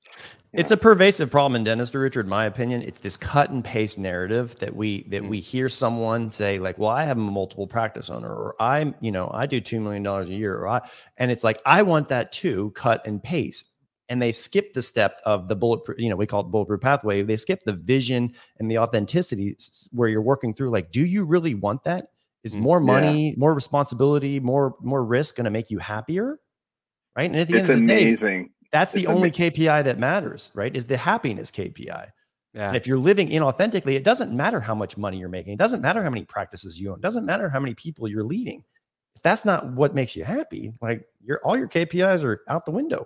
[0.53, 0.75] It's know.
[0.75, 2.27] a pervasive problem in dentistry, Richard.
[2.27, 5.31] In my opinion, it's this cut and paste narrative that we that mm-hmm.
[5.31, 9.12] we hear someone say like, "Well, I have a multiple practice owner," or "I'm, you
[9.12, 10.81] know, I do two million dollars a year," or I,
[11.18, 13.70] and it's like, "I want that too." Cut and paste,
[14.09, 16.01] and they skip the step of the bulletproof.
[16.01, 17.23] You know, we call it bulletproof pathway.
[17.23, 19.57] They skip the vision and the authenticity
[19.92, 20.70] where you're working through.
[20.70, 22.09] Like, do you really want that?
[22.42, 23.35] Is mm, more money, yeah.
[23.37, 26.40] more responsibility, more more risk going to make you happier?
[27.16, 27.31] Right?
[27.31, 28.44] And at the it's end of the amazing.
[28.44, 29.53] day, that's the it's only amazing.
[29.53, 30.75] KPI that matters, right?
[30.75, 32.09] Is the happiness KPI.
[32.55, 32.68] Yeah.
[32.68, 35.53] And if you're living inauthentically, it doesn't matter how much money you're making.
[35.53, 36.96] It doesn't matter how many practices you own.
[36.96, 38.64] It doesn't matter how many people you're leading.
[39.14, 42.73] If that's not what makes you happy, like your all your KPIs are out the
[42.73, 43.05] window.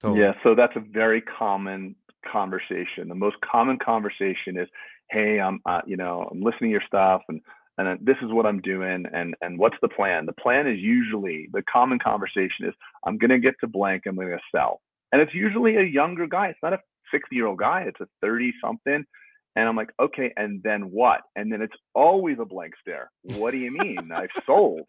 [0.00, 0.20] Totally.
[0.20, 1.94] Yeah, so that's a very common
[2.30, 3.08] conversation.
[3.08, 4.68] The most common conversation is,
[5.10, 7.40] "Hey, I'm, uh, you know, I'm listening to your stuff, and
[7.88, 10.26] and this is what I'm doing and and what's the plan?
[10.26, 12.74] The plan is usually the common conversation is
[13.06, 14.80] I'm going to get to blank, I'm going to sell.
[15.12, 16.48] And it's usually a younger guy.
[16.48, 16.80] It's not a
[17.12, 17.84] 60 year old guy.
[17.86, 19.04] It's a 30 something.
[19.56, 21.22] And I'm like, okay, and then what?
[21.34, 23.10] And then it's always a blank stare.
[23.22, 24.10] What do you mean?
[24.14, 24.86] I've sold.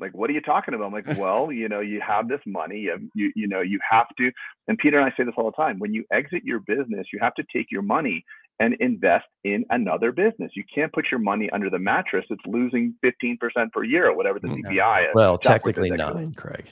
[0.00, 0.86] Like, what are you talking about?
[0.86, 2.80] I'm like, well, you know, you have this money.
[2.80, 4.32] You, you, you know, you have to.
[4.66, 5.78] And Peter and I say this all the time.
[5.78, 8.24] When you exit your business, you have to take your money
[8.60, 10.52] and invest in another business.
[10.54, 12.26] You can't put your money under the mattress.
[12.28, 13.38] It's losing 15%
[13.72, 15.10] per year or whatever the CPI mm, is.
[15.14, 16.66] Well, technically nine, Craig.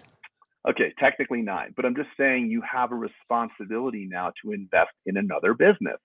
[0.69, 1.73] Okay, technically nine.
[1.75, 5.97] But I'm just saying you have a responsibility now to invest in another business.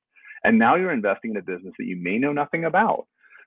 [0.45, 3.05] And now you're investing in a business that you may know nothing about.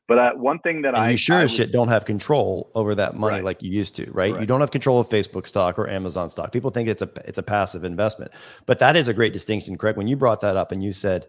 [0.09, 2.95] But uh, one thing that and I you sure I shit don't have control over
[2.95, 3.45] that money right.
[3.45, 4.33] like you used to, right?
[4.33, 4.41] right?
[4.41, 6.53] You don't have control of Facebook stock or Amazon stock.
[6.53, 8.31] People think it's a it's a passive investment,
[8.67, 9.97] but that is a great distinction, Craig.
[9.97, 11.27] When you brought that up and you said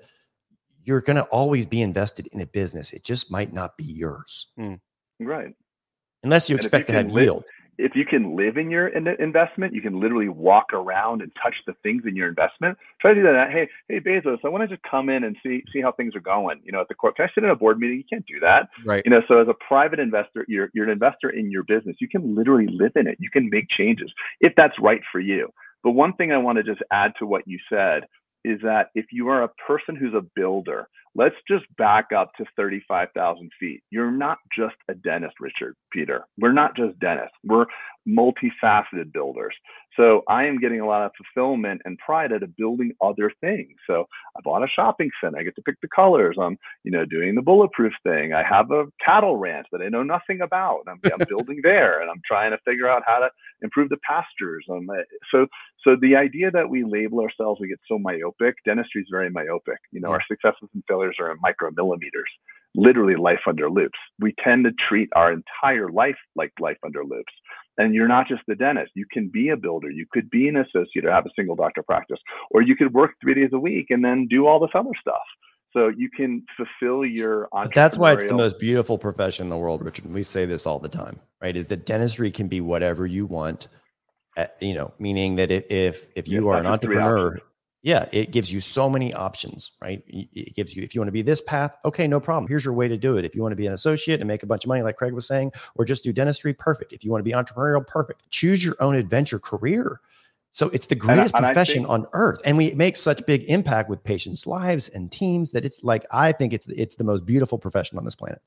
[0.87, 2.93] you're going to always be invested in a business.
[2.93, 4.47] It just might not be yours.
[4.57, 4.79] Mm.
[5.19, 5.53] Right.
[6.23, 7.43] Unless you expect you to have live, yield.
[7.77, 11.55] If you can live in your in investment, you can literally walk around and touch
[11.67, 12.77] the things in your investment.
[13.01, 13.51] Try to do that.
[13.51, 16.21] Hey, hey Bezos, I want to just come in and see see how things are
[16.21, 16.59] going.
[16.63, 17.17] You know, at the court.
[17.17, 17.97] Can I sit in a board meeting?
[17.97, 18.69] You can't do that.
[18.83, 19.03] Right.
[19.05, 21.97] You know, so as a private investor, you're you're an investor in your business.
[21.99, 23.17] You can literally live in it.
[23.19, 25.49] You can make changes if that's right for you.
[25.83, 28.05] But one thing I want to just add to what you said
[28.43, 32.45] is that if you are a person who's a builder, let's just back up to
[32.55, 33.81] 35,000 feet.
[33.89, 36.25] You're not just a dentist, Richard, Peter.
[36.39, 37.35] We're not just dentists.
[37.43, 37.65] We're
[38.07, 39.53] multifaceted builders.
[39.95, 43.75] So I am getting a lot of fulfillment and pride out of building other things.
[43.87, 44.05] So
[44.37, 45.39] I bought a shopping center.
[45.39, 46.37] I get to pick the colors.
[46.39, 48.33] I'm, you know, doing the bulletproof thing.
[48.33, 50.83] I have a cattle ranch that I know nothing about.
[50.87, 53.29] I'm, I'm building there, and I'm trying to figure out how to
[53.63, 54.65] improve the pastures.
[54.69, 54.87] Um,
[55.31, 55.47] so,
[55.83, 58.55] so the idea that we label ourselves, we get so myopic.
[58.65, 59.79] Dentistry is very myopic.
[59.91, 62.31] You know, our successes and failures are in micromillimeters
[62.77, 63.97] literally life under loupes.
[64.19, 67.33] We tend to treat our entire life like life under loupes.
[67.79, 68.91] And you're not just the dentist.
[68.95, 69.89] You can be a builder.
[69.89, 72.19] You could be an associate or have a single doctor practice,
[72.51, 75.21] or you could work three days a week and then do all this other stuff.
[75.73, 77.49] So you can fulfill your.
[77.51, 80.11] But that's why it's the most beautiful profession in the world, Richard.
[80.11, 81.55] We say this all the time, right?
[81.55, 83.67] Is that dentistry can be whatever you want.
[84.37, 87.37] At, you know, meaning that if if, if you yeah, are an entrepreneur,
[87.83, 90.03] yeah, it gives you so many options, right?
[90.07, 92.47] It gives you if you want to be this path, okay, no problem.
[92.47, 93.25] Here's your way to do it.
[93.25, 95.13] If you want to be an associate and make a bunch of money, like Craig
[95.13, 96.91] was saying, or just do dentistry, perfect.
[96.91, 98.29] If you want to be entrepreneurial, perfect.
[98.29, 100.01] Choose your own adventure career
[100.57, 103.43] so it's the greatest and, and profession think, on earth, and we make such big
[103.43, 107.27] impact with patients' lives and teams that it's like I think it's it's the most
[107.27, 108.41] beautiful profession on this planet.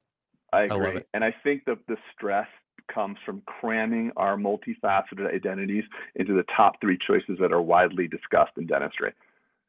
[0.52, 2.48] I agree, I and I think that the stress
[2.92, 5.84] comes from cramming our multifaceted identities
[6.16, 9.12] into the top three choices that are widely discussed in dentistry.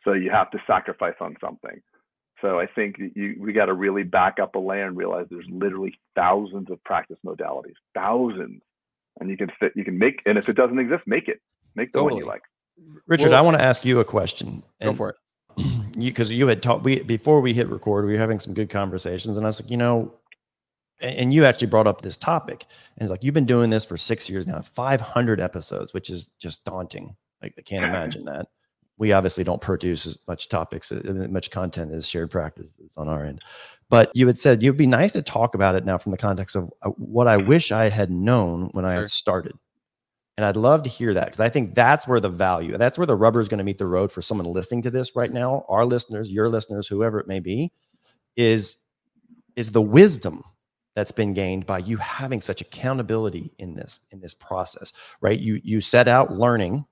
[0.04, 1.82] So you have to sacrifice on something.
[2.42, 5.46] So I think you, we got to really back up a layer and realize there's
[5.50, 8.62] literally thousands of practice modalities, thousands,
[9.20, 11.40] and you can fit, you can make, and if it doesn't exist, make it.
[11.76, 12.16] Make the totally.
[12.16, 12.42] one you like.
[13.08, 14.64] Richard, well, I want to ask you a question.
[14.82, 15.16] Go for it.
[15.98, 18.70] You because you had talked we before we hit record, we were having some good
[18.70, 20.14] conversations, and I was like, you know,
[21.02, 22.66] and you actually brought up this topic,
[22.98, 26.30] and it's like you've been doing this for six years now, 500 episodes, which is
[26.40, 27.16] just daunting.
[27.42, 28.48] Like I can't imagine that.
[28.98, 33.26] We obviously don't produce as much topics, uh, much content as shared practices on our
[33.26, 33.42] end.
[33.90, 36.56] But you had said you'd be nice to talk about it now from the context
[36.56, 39.54] of uh, what I wish I had known when I had started.
[40.38, 43.08] And I'd love to hear that because I think that's where the value, that's where
[43.08, 45.66] the rubber is going to meet the road for someone listening to this right now,
[45.68, 47.72] our listeners, your listeners, whoever it may be,
[48.36, 48.78] is
[49.56, 50.44] is the wisdom
[50.96, 55.40] that's been gained by you having such accountability in this in this process, right?
[55.40, 56.86] You you set out learning,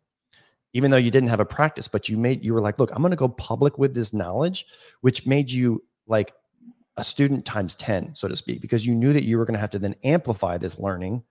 [0.73, 3.01] even though you didn't have a practice, but you made you were like, look, I'm
[3.01, 4.65] going to go public with this knowledge,
[5.01, 6.33] which made you like
[6.97, 9.61] a student times 10, so to speak, because you knew that you were going to
[9.61, 11.23] have to then amplify this learning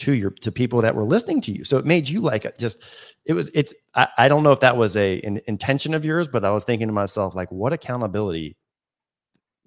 [0.00, 2.82] to your to people that were listening to you so it made you like just
[3.26, 6.26] it was it's i, I don't know if that was a an intention of yours
[6.26, 8.56] but i was thinking to myself like what accountability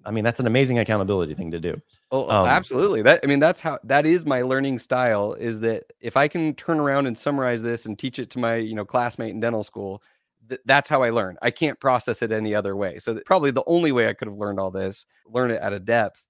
[0.06, 1.80] i mean that's an amazing accountability thing to do.
[2.10, 3.02] Oh, oh um, absolutely.
[3.02, 6.54] That i mean that's how that is my learning style is that if i can
[6.54, 9.64] turn around and summarize this and teach it to my you know classmate in dental
[9.64, 10.02] school
[10.48, 11.36] th- that's how i learn.
[11.42, 12.98] I can't process it any other way.
[12.98, 15.80] So probably the only way i could have learned all this learn it at a
[15.80, 16.24] depth.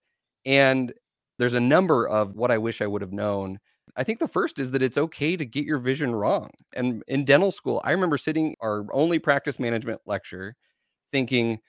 [0.45, 0.93] And
[1.39, 3.59] there's a number of what i wish i would have known.
[3.97, 6.51] I think the first is that it's okay to get your vision wrong.
[6.73, 10.57] And in dental school, I remember sitting our only practice management lecture
[11.13, 11.61] thinking,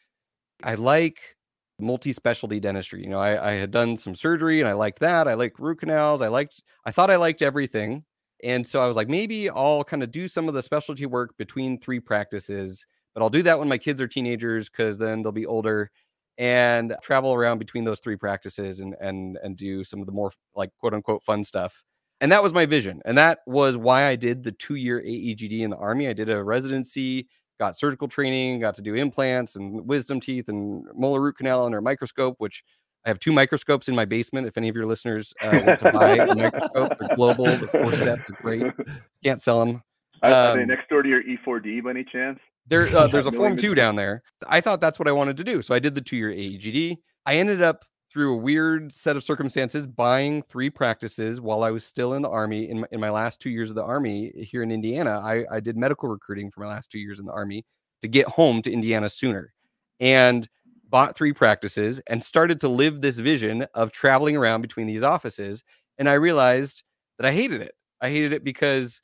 [0.64, 1.35] I like
[1.80, 3.02] multi specialty dentistry.
[3.04, 5.28] You know, I, I, had done some surgery and I liked that.
[5.28, 6.22] I liked root canals.
[6.22, 8.06] I liked, I thought I liked everything.
[8.44, 11.36] And so I was like, maybe I'll kind of do some of the specialty work
[11.38, 15.32] between three practices, but I'll do that when my kids are teenagers because then they'll
[15.32, 15.92] be older
[16.38, 20.32] and travel around between those three practices and and and do some of the more
[20.54, 21.86] like quote unquote fun stuff
[22.22, 23.02] and that was my vision.
[23.06, 26.08] And that was why I did the two year AEGD in the Army.
[26.08, 27.28] I did a residency,
[27.60, 31.78] got surgical training, got to do implants and wisdom teeth and molar root canal under
[31.78, 32.64] a microscope, which
[33.06, 34.48] I have two microscopes in my basement.
[34.48, 37.92] If any of your listeners uh, want to buy a microscope, they're global, the four
[37.92, 38.74] step, they're great.
[39.24, 39.84] Can't sell them.
[40.24, 42.40] Um, Are they um, next door to your E4D by any chance?
[42.68, 44.24] There, uh, there's a Form 2 down there.
[44.48, 45.62] I thought that's what I wanted to do.
[45.62, 46.98] So I did the two year AEGD.
[47.26, 51.84] I ended up through a weird set of circumstances buying three practices while I was
[51.84, 54.46] still in the army in my, in my last two years of the army eh,
[54.46, 55.20] here in Indiana.
[55.22, 57.66] I, I did medical recruiting for my last two years in the army
[58.02, 59.54] to get home to Indiana sooner
[60.00, 60.48] and
[60.88, 65.66] bought three practices and started to live this vision of traveling around between these offices.
[65.98, 66.84] And I realized
[67.18, 67.76] that I hated it.
[68.00, 69.02] I hated it because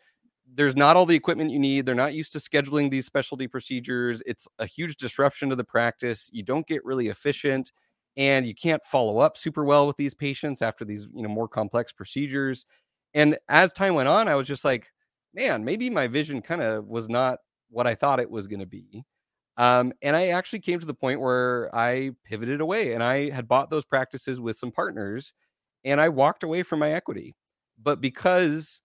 [0.54, 1.86] there's not all the equipment you need.
[1.86, 4.24] They're not used to scheduling these specialty procedures.
[4.26, 6.30] It's a huge disruption to the practice.
[6.32, 7.74] You don't get really efficient
[8.18, 11.48] and you can't follow up super well with these patients after these you know more
[11.48, 12.66] complex procedures.
[13.14, 14.88] And as time went on i was just like
[15.34, 18.66] man maybe my vision kind of was not what i thought it was going to
[18.66, 19.04] be.
[19.58, 23.48] Um, and i actually came to the point where i pivoted away and i had
[23.48, 25.34] bought those practices with some partners
[25.84, 27.36] and i walked away from my equity.
[27.84, 28.82] But because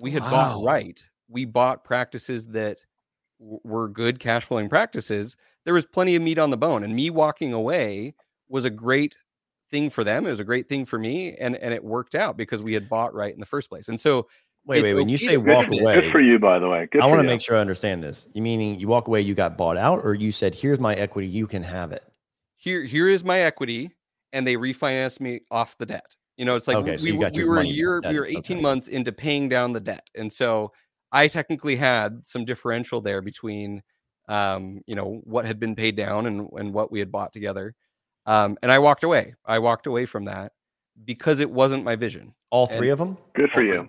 [0.00, 0.30] we had wow.
[0.30, 2.78] bought right we bought practices that
[3.38, 6.94] w- were good cash flowing practices there was plenty of meat on the bone and
[6.94, 8.14] me walking away
[8.52, 9.16] was a great
[9.72, 10.26] thing for them.
[10.26, 12.88] It was a great thing for me, and and it worked out because we had
[12.88, 13.88] bought right in the first place.
[13.88, 14.28] And so,
[14.64, 16.86] wait, wait, when you say walk away, good for you, by the way.
[16.92, 18.28] Good I want to make sure I understand this.
[18.34, 21.26] You meaning you walk away, you got bought out, or you said, "Here's my equity,
[21.26, 22.04] you can have it."
[22.56, 23.90] Here, here is my equity,
[24.32, 26.06] and they refinanced me off the debt.
[26.36, 28.60] You know, it's like okay, we, we were a year, we were 18 okay.
[28.60, 30.72] months into paying down the debt, and so
[31.10, 33.82] I technically had some differential there between,
[34.28, 37.74] um, you know, what had been paid down and and what we had bought together.
[38.26, 39.34] Um, and I walked away.
[39.44, 40.52] I walked away from that
[41.04, 42.34] because it wasn't my vision.
[42.50, 43.18] All three and, of them.
[43.34, 43.88] Good for you.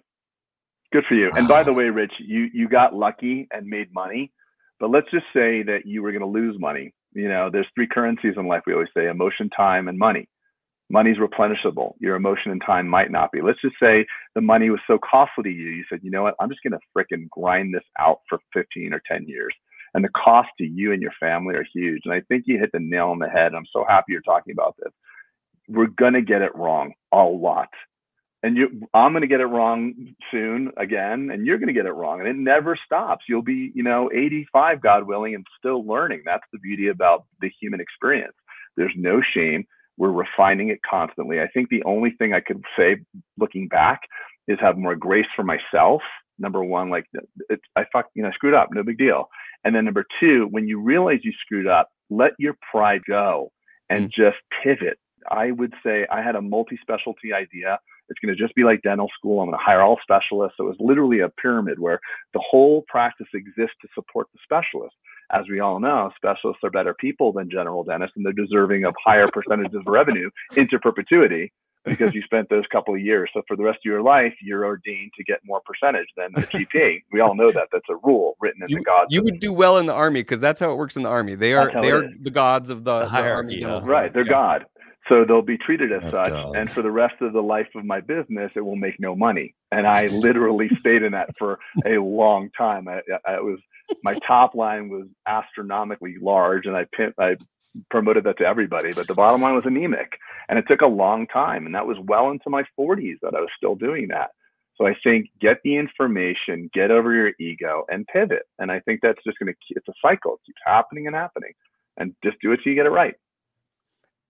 [0.91, 1.31] Good for you.
[1.35, 4.31] And by the way, Rich, you you got lucky and made money,
[4.79, 6.93] but let's just say that you were going to lose money.
[7.13, 8.63] You know, there's three currencies in life.
[8.65, 10.27] We always say emotion, time, and money.
[10.89, 11.93] Money's replenishable.
[11.99, 13.41] Your emotion and time might not be.
[13.41, 15.69] Let's just say the money was so costly to you.
[15.69, 16.35] You said, you know what?
[16.39, 19.53] I'm just going to fricking grind this out for 15 or 10 years.
[19.93, 22.01] And the cost to you and your family are huge.
[22.05, 23.53] And I think you hit the nail on the head.
[23.53, 24.91] I'm so happy you're talking about this.
[25.67, 27.69] We're going to get it wrong a lot
[28.43, 29.93] and you i'm going to get it wrong
[30.29, 33.71] soon again and you're going to get it wrong and it never stops you'll be
[33.73, 38.35] you know 85 god willing and still learning that's the beauty about the human experience
[38.77, 39.65] there's no shame
[39.97, 42.97] we're refining it constantly i think the only thing i could say
[43.39, 44.01] looking back
[44.47, 46.01] is have more grace for myself
[46.39, 47.05] number one like
[47.49, 49.29] it, i fuck you know screwed up no big deal
[49.63, 53.51] and then number two when you realize you screwed up let your pride go
[53.89, 54.11] and mm.
[54.11, 54.97] just pivot
[55.31, 59.09] i would say i had a multi-specialty idea it's going to just be like dental
[59.17, 59.39] school.
[59.39, 60.57] I'm going to hire all specialists.
[60.57, 61.99] So it was literally a pyramid where
[62.33, 64.95] the whole practice exists to support the specialist.
[65.31, 68.93] As we all know, specialists are better people than general dentists, and they're deserving of
[69.03, 71.51] higher percentages of revenue into perpetuity
[71.85, 73.29] because you spent those couple of years.
[73.33, 76.41] So for the rest of your life, you're ordained to get more percentage than the
[76.75, 77.03] GPA.
[77.11, 77.67] we all know that.
[77.71, 79.13] That's a rule written in you, the gods.
[79.13, 81.35] You would do well in the army because that's how it works in the army.
[81.35, 83.63] They are they are the gods of the, the hierarchy.
[83.63, 84.31] The right, they're yeah.
[84.31, 84.65] God.
[85.09, 86.29] So they'll be treated as oh, such.
[86.29, 86.55] God.
[86.55, 89.53] And for the rest of the life of my business, it will make no money.
[89.71, 92.87] And I literally stayed in that for a long time.
[92.87, 93.59] I, I was
[94.03, 96.85] my top line was astronomically large, and I
[97.19, 97.35] I
[97.89, 98.93] promoted that to everybody.
[98.93, 100.17] But the bottom line was anemic,
[100.49, 101.65] and it took a long time.
[101.65, 104.31] And that was well into my 40s that I was still doing that.
[104.75, 108.43] So I think get the information, get over your ego, and pivot.
[108.57, 110.33] And I think that's just going to it's a cycle.
[110.33, 111.53] It keeps happening and happening,
[111.97, 113.13] and just do it till you get it right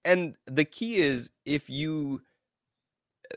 [0.05, 2.21] and the key is if you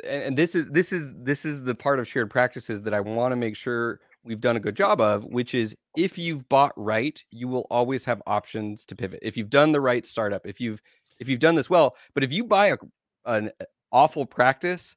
[0.06, 3.32] and this is this is this is the part of shared practices that I want
[3.32, 7.22] to make sure we've done a good job of, which is if you've bought right,
[7.30, 9.20] you will always have options to pivot.
[9.22, 10.82] If you've done the right startup, if you've
[11.18, 12.76] if you've done this well, but if you buy a,
[13.24, 14.94] an uh, awful practice,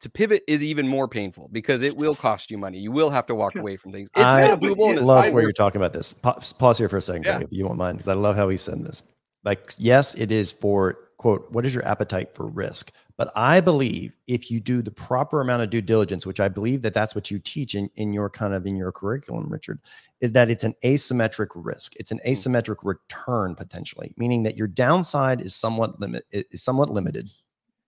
[0.00, 2.78] to pivot is even more painful because it will cost you money.
[2.78, 4.10] You will have to walk away from things.
[4.16, 5.00] It's I doable.
[5.02, 6.14] love where you're talking about this.
[6.14, 7.36] Pause here for a second, yeah.
[7.36, 9.02] Greg, if you won't mind, because I love how he said this.
[9.44, 12.92] Like, yes, it is for quote, what is your appetite for risk?
[13.16, 16.82] But I believe if you do the proper amount of due diligence, which I believe
[16.82, 19.78] that that's what you teach in, in your kind of in your curriculum, Richard,
[20.20, 21.94] is that it's an asymmetric risk.
[21.96, 22.30] It's an hmm.
[22.30, 27.30] asymmetric return potentially, meaning that your downside is somewhat limit is somewhat limited.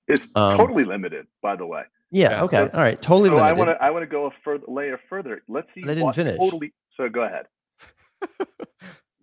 [0.06, 1.82] It's um, totally limited, by the way.
[2.12, 2.44] Yeah.
[2.44, 2.60] Okay.
[2.60, 3.00] All right.
[3.02, 3.48] Totally so limited.
[3.48, 5.42] I want to I want to go a further layer further.
[5.48, 5.80] Let's see.
[5.80, 6.38] But I didn't finish.
[6.38, 6.72] Totally.
[6.96, 7.46] So go ahead.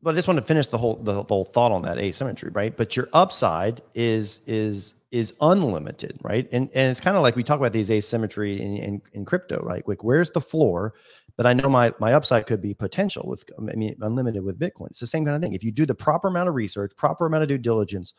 [0.04, 2.76] but I just want to finish the whole the whole thought on that asymmetry, right?
[2.76, 6.49] But your upside is is is unlimited, right?
[6.52, 9.63] And and it's kind of like we talk about these asymmetry in, in, in crypto,
[9.63, 9.88] right?
[9.88, 10.95] Like where's the floor?
[11.38, 14.88] But I know my my upside could be potential with I mean unlimited with Bitcoin.
[14.89, 15.54] It's the same kind of thing.
[15.54, 18.15] If you do the proper amount of research, proper amount of due diligence,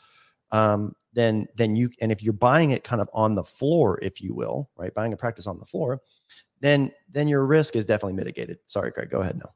[0.52, 4.20] um, then then you and if you're buying it kind of on the floor, if
[4.20, 4.94] you will, right?
[4.94, 6.00] Buying a practice on the floor,
[6.60, 8.58] then then your risk is definitely mitigated.
[8.66, 9.50] Sorry, Craig, go ahead now.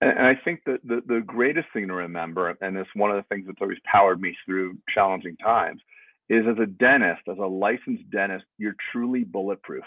[0.00, 3.24] And I think that the, the greatest thing to remember, and it's one of the
[3.28, 5.82] things that's always powered me through challenging times,
[6.28, 9.84] is as a dentist, as a licensed dentist, you're truly bulletproof.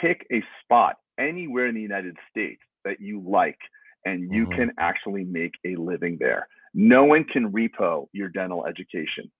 [0.00, 3.58] Pick a spot anywhere in the United States that you like,
[4.04, 4.54] and you mm-hmm.
[4.54, 6.48] can actually make a living there.
[6.72, 9.30] No one can repo your dental education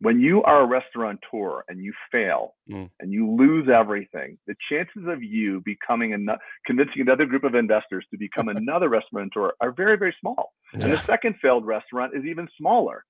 [0.00, 2.88] when you are a restaurateur and you fail mm.
[3.00, 6.36] and you lose everything, the chances of you becoming a
[6.66, 10.52] convincing another group of investors to become another restaurateur are very, very small.
[10.72, 10.84] Yeah.
[10.84, 13.04] And the second failed restaurant is even smaller.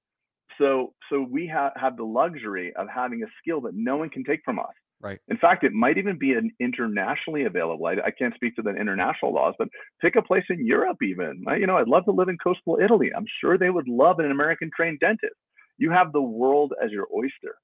[0.61, 4.25] So, so we ha- have the luxury of having a skill that no one can
[4.25, 4.75] take from us.
[5.03, 5.19] Right.
[5.29, 7.87] In fact, it might even be an internationally available.
[7.87, 9.69] I, I, can't speak to the international laws, but
[10.03, 11.43] pick a place in Europe, even.
[11.49, 13.11] I, you know, I'd love to live in coastal Italy.
[13.17, 15.37] I'm sure they would love an American trained dentist
[15.81, 17.57] you have the world as your oyster.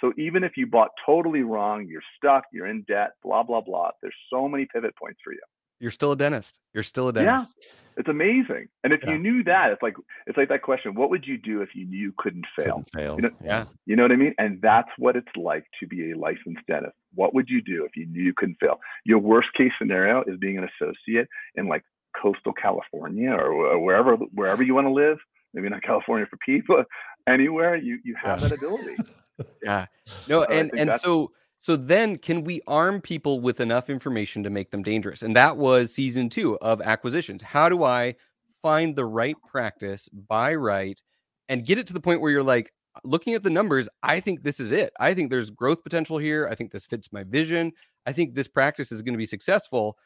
[0.00, 3.90] So even if you bought totally wrong, you're stuck, you're in debt, blah, blah, blah,
[4.02, 5.40] there's so many pivot points for you.
[5.80, 6.60] You're still a dentist.
[6.72, 7.54] You're still a dentist.
[7.60, 7.68] Yeah.
[7.96, 8.68] It's amazing.
[8.84, 9.12] And if yeah.
[9.12, 9.94] you knew that, it's like
[10.26, 12.84] it's like that question, what would you do if you knew you couldn't fail?
[12.84, 13.16] Couldn't fail.
[13.16, 13.64] You know, yeah.
[13.84, 14.34] You know what I mean?
[14.38, 16.94] And that's what it's like to be a licensed dentist.
[17.14, 18.78] What would you do if you knew you couldn't fail?
[19.04, 21.82] Your worst case scenario is being an associate in like
[22.20, 25.18] coastal California or wherever wherever you want to live.
[25.52, 26.84] Maybe not California for people,
[27.26, 28.48] anywhere you you have yeah.
[28.48, 28.96] that ability
[29.62, 29.86] yeah
[30.28, 34.70] no and and so so then can we arm people with enough information to make
[34.70, 35.22] them dangerous?
[35.22, 37.42] And that was season two of acquisitions.
[37.42, 38.16] How do i
[38.62, 41.00] find the right practice buy right
[41.48, 44.42] and get it to the point where you're like looking at the numbers i think
[44.42, 44.92] this is it.
[45.00, 46.48] I think there's growth potential here.
[46.50, 47.72] I think this fits my vision.
[48.06, 49.96] I think this practice is going to be successful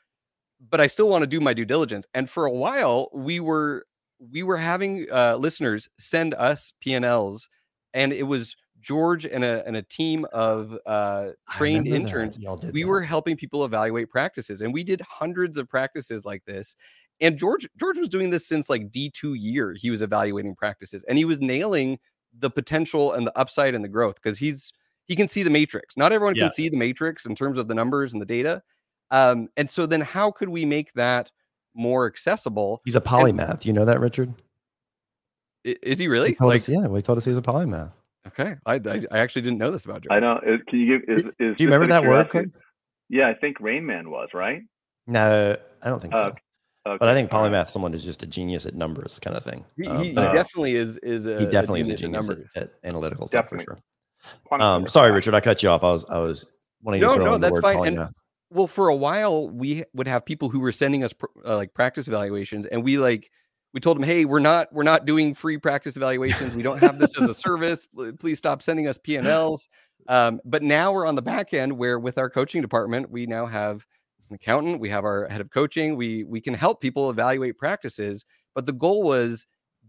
[0.70, 2.06] but I still want to do my due diligence.
[2.14, 3.86] And for a while, we were
[4.18, 7.48] we were having uh, listeners send us P&Ls,
[7.92, 12.38] and it was George and a and a team of uh, trained interns.
[12.38, 12.88] We that.
[12.88, 16.76] were helping people evaluate practices, and we did hundreds of practices like this.
[17.20, 19.74] And George George was doing this since like D2 year.
[19.76, 21.98] He was evaluating practices, and he was nailing
[22.38, 24.72] the potential and the upside and the growth because he's
[25.06, 25.96] he can see the matrix.
[25.96, 26.44] Not everyone yeah.
[26.44, 28.62] can see the matrix in terms of the numbers and the data.
[29.10, 31.30] Um, and so then how could we make that
[31.74, 32.80] more accessible?
[32.84, 33.50] He's a polymath.
[33.50, 34.34] And, you know that, Richard?
[35.64, 36.36] Is he really?
[36.38, 37.92] He like, us, yeah, we told us he's a polymath.
[38.28, 40.08] Okay, I, I, I actually didn't know this about Joe.
[40.10, 40.42] I don't.
[40.68, 41.08] Can you give?
[41.08, 42.30] Is, is Do you remember that word?
[42.30, 42.50] Craig?
[43.08, 44.62] Yeah, I think Rain Man was right.
[45.06, 46.34] No, I don't think so.
[46.86, 46.98] Okay.
[47.00, 49.64] But I think polymath, someone is just a genius at numbers, kind of thing.
[49.76, 50.98] He, um, he definitely is.
[50.98, 53.78] Is a, he definitely a is a genius at, at, analytical stuff for sure.
[54.50, 55.82] Um, sorry, Richard, I cut you off.
[55.82, 56.46] I was I was
[56.82, 57.76] wanting no, to throw no, in the that's word fine.
[57.76, 58.00] Polymath.
[58.00, 58.08] And,
[58.50, 61.12] well, for a while, we would have people who were sending us
[61.46, 63.30] uh, like practice evaluations, and we like
[63.74, 66.54] we told them, hey, we're not we're not doing free practice evaluations.
[66.54, 67.86] We don't have this as a service.
[68.20, 69.68] Please stop sending us P&Ls.
[70.08, 73.46] Um, but now we're on the back end where with our coaching department, we now
[73.46, 73.84] have
[74.30, 78.24] an accountant, we have our head of coaching, we we can help people evaluate practices.
[78.54, 79.44] But the goal was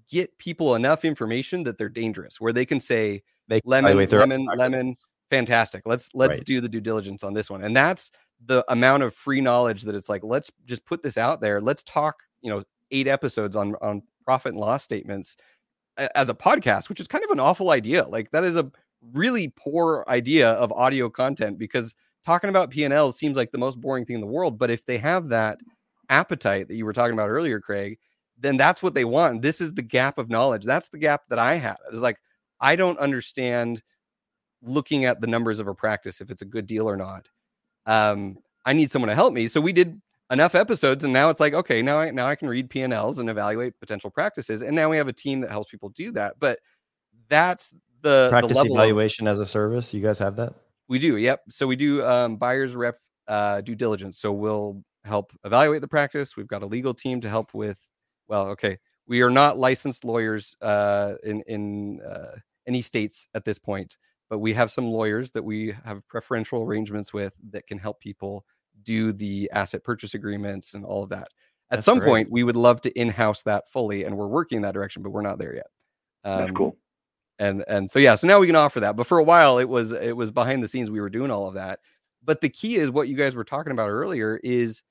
[0.10, 4.96] get people enough information that they're dangerous, where they can say they lemon, lemon, lemon,
[5.30, 5.84] fantastic.
[5.86, 6.46] Let's let's right.
[6.46, 7.64] do the due diligence on this one.
[7.64, 8.10] And that's
[8.44, 11.62] the amount of free knowledge that it's like, let's just put this out there.
[11.62, 15.38] Let's talk, you know, eight episodes on on profit and loss statements
[16.16, 18.06] as a podcast, which is kind of an awful idea.
[18.08, 18.70] Like that is a
[19.14, 24.06] really poor idea of audio content because talking about P&L seems like the most boring
[24.06, 24.58] thing in the world.
[24.58, 25.60] But if they have that
[26.10, 28.00] appetite that you were talking about earlier, Craig,
[28.38, 29.42] then that's what they want.
[29.42, 30.66] This is the gap of knowledge.
[30.66, 31.78] That's the gap that I had.
[31.92, 32.18] It's like
[32.60, 33.82] I don't understand
[34.62, 37.30] looking at the numbers of a practice if it's a good deal or not.
[37.86, 39.48] Um, I need someone to help me.
[39.48, 40.02] So we did
[40.32, 43.30] enough episodes and now it's like okay now i now i can read p&l's and
[43.30, 46.60] evaluate potential practices and now we have a team that helps people do that but
[47.30, 47.72] that's
[48.02, 50.54] the practice the evaluation of, as a service you guys have that?
[50.88, 55.32] We do yep so we do um, buyers rep uh, due diligence so we'll help
[55.44, 57.80] evaluate the practice we've got a legal team to help with
[58.28, 62.36] well okay we are not licensed lawyers uh, in in uh,
[62.68, 63.98] any states at this point
[64.30, 68.46] but we have some lawyers that we have preferential arrangements with that can help people
[68.86, 71.28] do the asset purchase agreements and all of that.
[71.72, 72.08] At That's some great.
[72.08, 75.10] point, we would love to in-house that fully, and we're working in that direction, but
[75.10, 75.68] we're not there yet.
[76.24, 76.78] Um, That's cool.
[77.40, 78.96] And and so yeah, so now we can offer that.
[78.96, 80.90] But for a while, it was it was behind the scenes.
[80.90, 81.80] We were doing all of that.
[82.24, 84.84] But the key is what you guys were talking about earlier is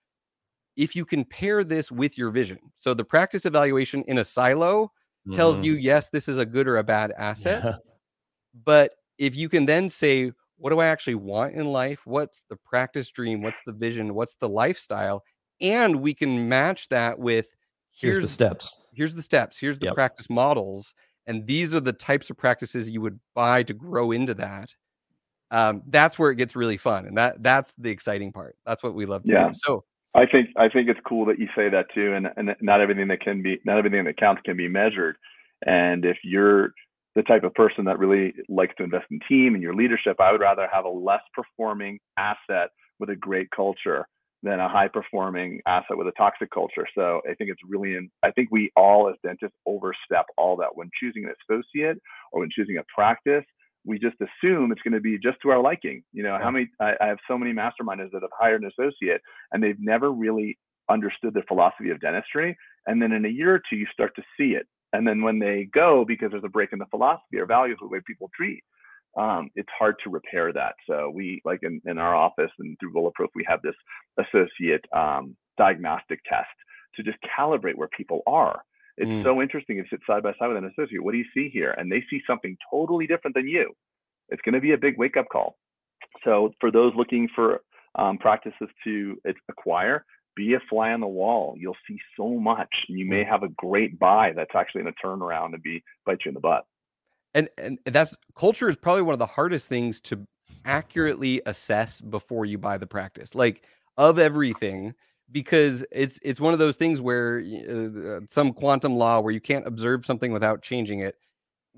[0.76, 2.58] if you can pair this with your vision.
[2.74, 5.32] So the practice evaluation in a silo mm-hmm.
[5.32, 7.64] tells you yes, this is a good or a bad asset.
[7.64, 7.76] Yeah.
[8.64, 12.02] But if you can then say what do I actually want in life?
[12.04, 13.42] What's the practice dream?
[13.42, 14.14] What's the vision?
[14.14, 15.24] What's the lifestyle?
[15.60, 17.54] And we can match that with
[17.90, 18.88] here's, here's the steps.
[18.94, 19.58] Here's the steps.
[19.58, 19.94] Here's the yep.
[19.94, 20.94] practice models.
[21.26, 24.74] And these are the types of practices you would buy to grow into that.
[25.50, 27.06] Um, that's where it gets really fun.
[27.06, 28.56] And that that's the exciting part.
[28.66, 29.48] That's what we love to yeah.
[29.48, 29.54] do.
[29.54, 29.84] So
[30.14, 32.14] I think I think it's cool that you say that too.
[32.14, 35.16] And and not everything that can be not everything that counts can be measured.
[35.66, 36.74] And if you're
[37.14, 40.32] the type of person that really likes to invest in team and your leadership, I
[40.32, 44.06] would rather have a less performing asset with a great culture
[44.42, 46.86] than a high performing asset with a toxic culture.
[46.94, 50.74] So I think it's really, in, I think we all as dentists overstep all that
[50.74, 51.98] when choosing an associate
[52.32, 53.44] or when choosing a practice.
[53.86, 56.02] We just assume it's going to be just to our liking.
[56.12, 59.20] You know, how many, I, I have so many masterminders that have hired an associate
[59.52, 60.58] and they've never really
[60.90, 62.56] understood the philosophy of dentistry.
[62.86, 65.38] And then in a year or two, you start to see it and then when
[65.40, 68.30] they go, because there's a break in the philosophy or values of the way people
[68.34, 68.62] treat,
[69.16, 70.74] um, it's hard to repair that.
[70.88, 73.74] So we, like in, in our office and through Bulletproof, we have this
[74.18, 76.46] associate um, diagnostic test
[76.94, 78.62] to just calibrate where people are.
[78.96, 79.24] It's mm.
[79.24, 79.78] so interesting.
[79.78, 81.02] if You sit side by side with an associate.
[81.02, 81.72] What do you see here?
[81.72, 83.72] And they see something totally different than you.
[84.28, 85.56] It's going to be a big wake up call.
[86.24, 87.60] So for those looking for
[87.96, 89.16] um, practices to
[89.48, 90.04] acquire,
[90.36, 91.54] be a fly on the wall.
[91.58, 92.72] You'll see so much.
[92.88, 93.28] And you may mm.
[93.28, 96.34] have a great buy that's actually going to turn around and be bite you in
[96.34, 96.66] the butt.
[97.34, 100.26] And and that's culture is probably one of the hardest things to
[100.64, 103.34] accurately assess before you buy the practice.
[103.34, 103.62] Like
[103.96, 104.94] of everything
[105.30, 109.66] because it's it's one of those things where uh, some quantum law where you can't
[109.66, 111.16] observe something without changing it.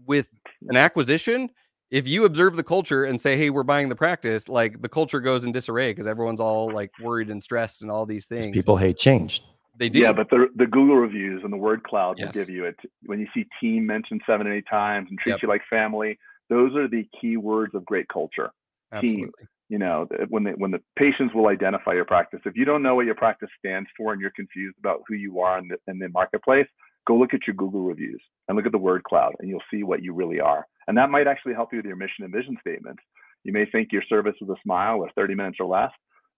[0.05, 0.29] With
[0.69, 1.51] an acquisition,
[1.91, 5.20] if you observe the culture and say, "Hey, we're buying the practice," like the culture
[5.20, 8.49] goes in disarray because everyone's all like worried and stressed and all these things.
[8.49, 9.43] People hate change.
[9.78, 10.01] They do.
[10.01, 12.26] Yeah, but the the Google reviews and the word cloud yes.
[12.26, 15.32] will give you it when you see team mentioned seven, and eight times and treat
[15.32, 15.43] yep.
[15.43, 16.18] you like family.
[16.49, 18.51] Those are the key words of great culture.
[18.93, 19.24] Absolutely.
[19.24, 19.49] Team.
[19.68, 22.95] you know when the when the patients will identify your practice if you don't know
[22.95, 25.99] what your practice stands for and you're confused about who you are in the, in
[25.99, 26.68] the marketplace
[27.05, 29.82] go look at your google reviews and look at the word cloud and you'll see
[29.82, 32.57] what you really are and that might actually help you with your mission and vision
[32.61, 33.03] statements
[33.45, 35.91] you may think your service is a smile or 30 minutes or less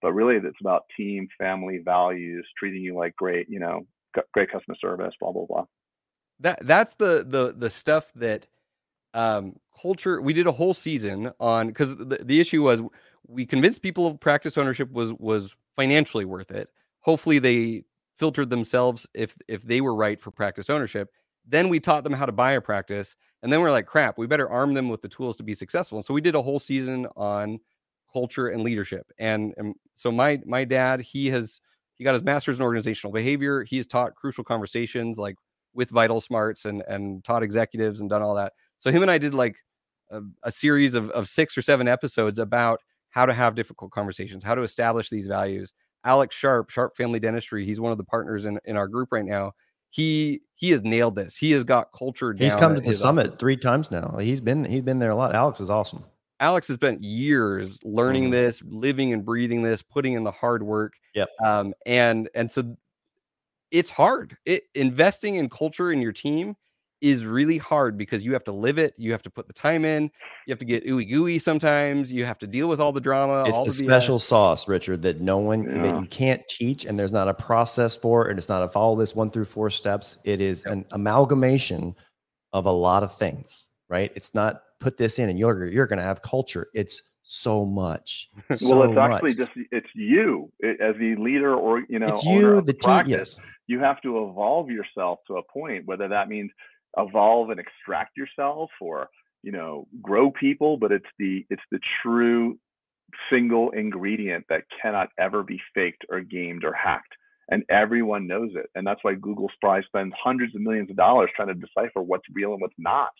[0.03, 3.87] but really it's about team family values treating you like great you know
[4.33, 5.65] great customer service blah blah blah
[6.41, 8.47] that that's the the the stuff that
[9.15, 12.83] um culture we did a whole season on because the, the issue was
[13.29, 16.71] we convinced people of practice ownership was was financially worth it.
[17.01, 17.85] Hopefully they
[18.17, 21.11] filtered themselves if if they were right for practice ownership.
[21.47, 24.27] Then we taught them how to buy a practice, and then we're like, crap, we
[24.27, 25.99] better arm them with the tools to be successful.
[25.99, 27.61] And so we did a whole season on
[28.13, 29.11] culture and leadership.
[29.19, 31.61] And, and so my my dad, he has
[31.97, 33.65] he got his master's in organizational behavior.
[33.65, 35.37] He's taught crucial conversations like
[35.75, 38.53] with VitalSmarts and and taught executives and done all that.
[38.79, 39.57] So him and I did like
[40.11, 42.81] a, a series of, of six or seven episodes about
[43.11, 45.73] how to have difficult conversations, how to establish these values.
[46.05, 49.25] Alex Sharp, Sharp Family Dentistry, he's one of the partners in, in our group right
[49.25, 49.53] now.
[49.91, 51.37] He he has nailed this.
[51.37, 52.35] He has got culture.
[52.37, 53.39] He's come to the summit office.
[53.39, 54.17] three times now.
[54.19, 55.35] He's been he's been there a lot.
[55.35, 56.05] Alex is awesome.
[56.41, 58.33] Alex has spent years learning mm-hmm.
[58.33, 60.95] this, living and breathing this, putting in the hard work.
[61.15, 61.29] Yep.
[61.45, 62.77] Um, and and so
[63.71, 64.37] it's hard.
[64.45, 66.57] It investing in culture in your team
[67.01, 68.95] is really hard because you have to live it.
[68.97, 70.05] You have to put the time in.
[70.47, 72.13] You have to get ooey gooey sometimes.
[72.13, 73.45] You have to deal with all the drama.
[73.47, 75.83] It's the, the special sauce, Richard, that no one yeah.
[75.83, 78.97] that you can't teach, and there's not a process for, and it's not a follow
[78.97, 80.19] this one through four steps.
[80.25, 81.95] It is an amalgamation
[82.53, 84.13] of a lot of things, right?
[84.15, 86.69] It's not put this in and you're you're going to have culture.
[86.75, 88.29] It's so much.
[88.55, 89.39] So well, it's actually much.
[89.39, 93.05] just it's you it, as the leader or you know it's you the team.
[93.07, 93.39] Yes.
[93.67, 96.51] You have to evolve yourself to a point, whether that means
[96.97, 99.09] evolve and extract yourself or
[99.43, 102.59] you know grow people but it's the it's the true
[103.31, 107.15] single ingredient that cannot ever be faked or gamed or hacked
[107.51, 111.31] and everyone knows it and that's why google probably spends hundreds of millions of dollars
[111.37, 113.13] trying to decipher what's real and what's not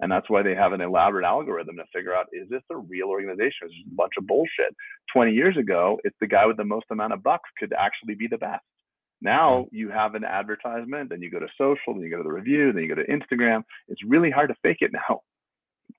[0.00, 3.08] and that's why they have an elaborate algorithm to figure out is this a real
[3.08, 3.66] organization?
[3.66, 4.74] Is this a bunch of bullshit.
[5.12, 8.26] 20 years ago it's the guy with the most amount of bucks could actually be
[8.26, 8.64] the best
[9.20, 12.32] now you have an advertisement, then you go to social, then you go to the
[12.32, 13.62] review, then you go to Instagram.
[13.88, 15.20] It's really hard to fake it now.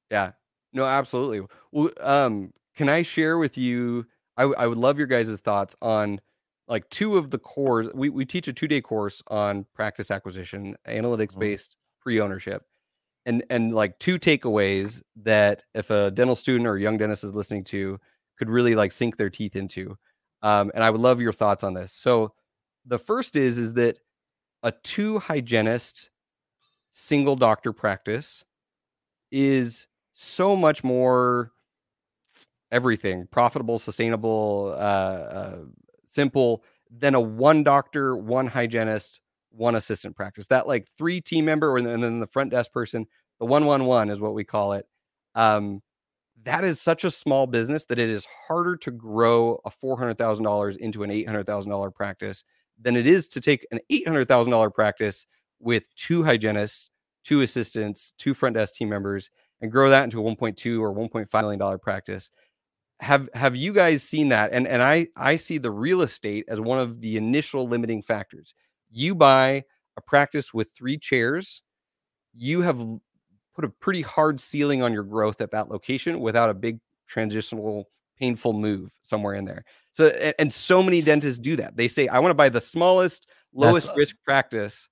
[0.09, 0.31] Yeah,
[0.73, 1.45] no, absolutely.
[1.71, 4.05] Well, um, can I share with you?
[4.37, 6.21] I, I would love your guys' thoughts on
[6.67, 7.89] like two of the cores.
[7.93, 12.03] We, we teach a two day course on practice acquisition, analytics based mm-hmm.
[12.03, 12.63] pre ownership.
[13.25, 17.65] And, and like two takeaways that if a dental student or young dentist is listening
[17.65, 17.99] to
[18.39, 19.95] could really like sink their teeth into.
[20.41, 21.91] Um, and I would love your thoughts on this.
[21.91, 22.33] So,
[22.85, 23.97] the first is is that
[24.63, 26.09] a two hygienist
[26.91, 28.43] single doctor practice
[29.31, 31.51] is so much more
[32.71, 35.57] everything profitable sustainable uh, uh,
[36.05, 39.21] simple than a one doctor one hygienist
[39.51, 40.47] one assistant practice.
[40.47, 43.05] That like three team member and then the front desk person
[43.39, 44.85] the 111 is what we call it
[45.35, 45.81] um,
[46.43, 51.03] that is such a small business that it is harder to grow a $400,000 into
[51.03, 52.43] an $800,000 practice
[52.81, 55.25] than it is to take an $800,000 practice
[55.59, 56.89] with two hygienists,
[57.23, 59.29] two assistants, two front desk team members,
[59.61, 62.31] and grow that into a 1.2 or 1.5 million dollar practice.
[62.99, 64.51] Have have you guys seen that?
[64.53, 68.53] And and I I see the real estate as one of the initial limiting factors.
[68.91, 69.63] You buy
[69.97, 71.61] a practice with three chairs,
[72.33, 72.79] you have
[73.55, 77.89] put a pretty hard ceiling on your growth at that location without a big transitional
[78.21, 79.65] painful move somewhere in there.
[79.91, 81.75] So and, and so many dentists do that.
[81.75, 84.87] They say, I want to buy the smallest, lowest That's, risk practice.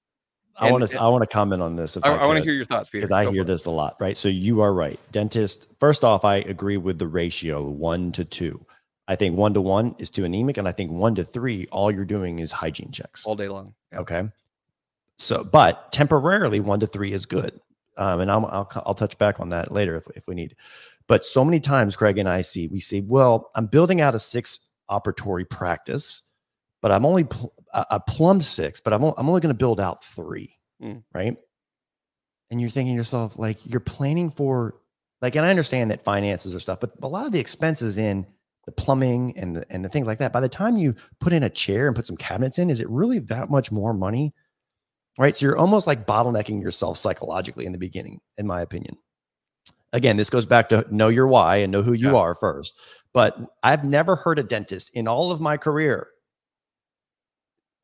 [0.58, 1.96] I want to I want to comment on this.
[1.96, 3.02] I, I, I want to hear your thoughts, Peter.
[3.02, 4.18] Because I Go hear this a lot, right?
[4.18, 5.00] So you are right.
[5.12, 8.66] Dentist, first off, I agree with the ratio one to two.
[9.08, 11.92] I think one to one is too anemic, and I think one to three, all
[11.92, 13.74] you're doing is hygiene checks all day long.
[13.94, 14.02] Yep.
[14.02, 14.24] Okay.
[15.16, 17.60] So, but temporarily, one to three is good,
[17.98, 20.56] um, and I'll, I'll, I'll touch back on that later if if we need.
[21.10, 24.20] But so many times, Craig and I see we say, well, I'm building out a
[24.20, 26.22] six operatory practice,
[26.82, 29.82] but I'm only pl- a plum six, but I'm, o- I'm only going to build
[29.82, 31.04] out three, mm.
[31.14, 31.36] right?
[32.52, 34.76] And you're thinking to yourself, like, you're planning for,
[35.22, 38.26] like, and I understand that finances are stuff, but a lot of the expenses in
[38.66, 41.44] the plumbing and the, and the things like that, by the time you put in
[41.44, 44.34] a chair and put some cabinets in, is it really that much more money?
[45.18, 45.36] Right.
[45.36, 48.96] So you're almost like bottlenecking yourself psychologically in the beginning, in my opinion.
[49.92, 52.18] Again, this goes back to know your why and know who you yeah.
[52.18, 52.78] are first.
[53.14, 56.10] But I've never heard a dentist in all of my career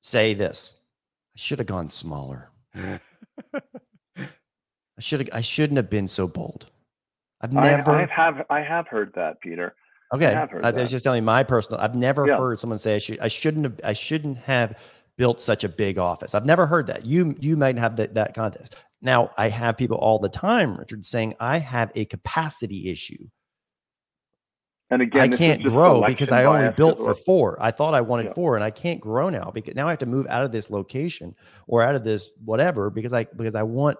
[0.01, 0.76] say this.
[1.36, 2.51] I should have gone smaller.
[2.76, 2.99] I
[4.99, 6.68] should have I shouldn't have been so bold.
[7.41, 9.76] I've never I, I have I have heard that, Peter.
[10.14, 10.76] Okay, I, that.
[10.76, 11.82] was just telling you my personal.
[11.82, 12.38] I've never Yeah.
[12.38, 13.20] heard someone say I should.
[13.20, 13.80] I shouldn't have.
[13.84, 14.78] I shouldn't have
[15.18, 16.36] built such a big office.
[16.36, 17.06] I've never heard that.
[17.06, 18.76] You you might have that that contest.
[19.06, 23.28] Now I have people all the time, Richard, saying I have a capacity issue.
[24.89, 27.58] And again, I can't grow because I only built for four.
[27.62, 28.34] I thought I wanted Yeah.
[28.34, 30.72] four, and I can't grow now because now I have to move out of this
[30.72, 31.36] location
[31.68, 33.97] or out of this whatever because I because I want.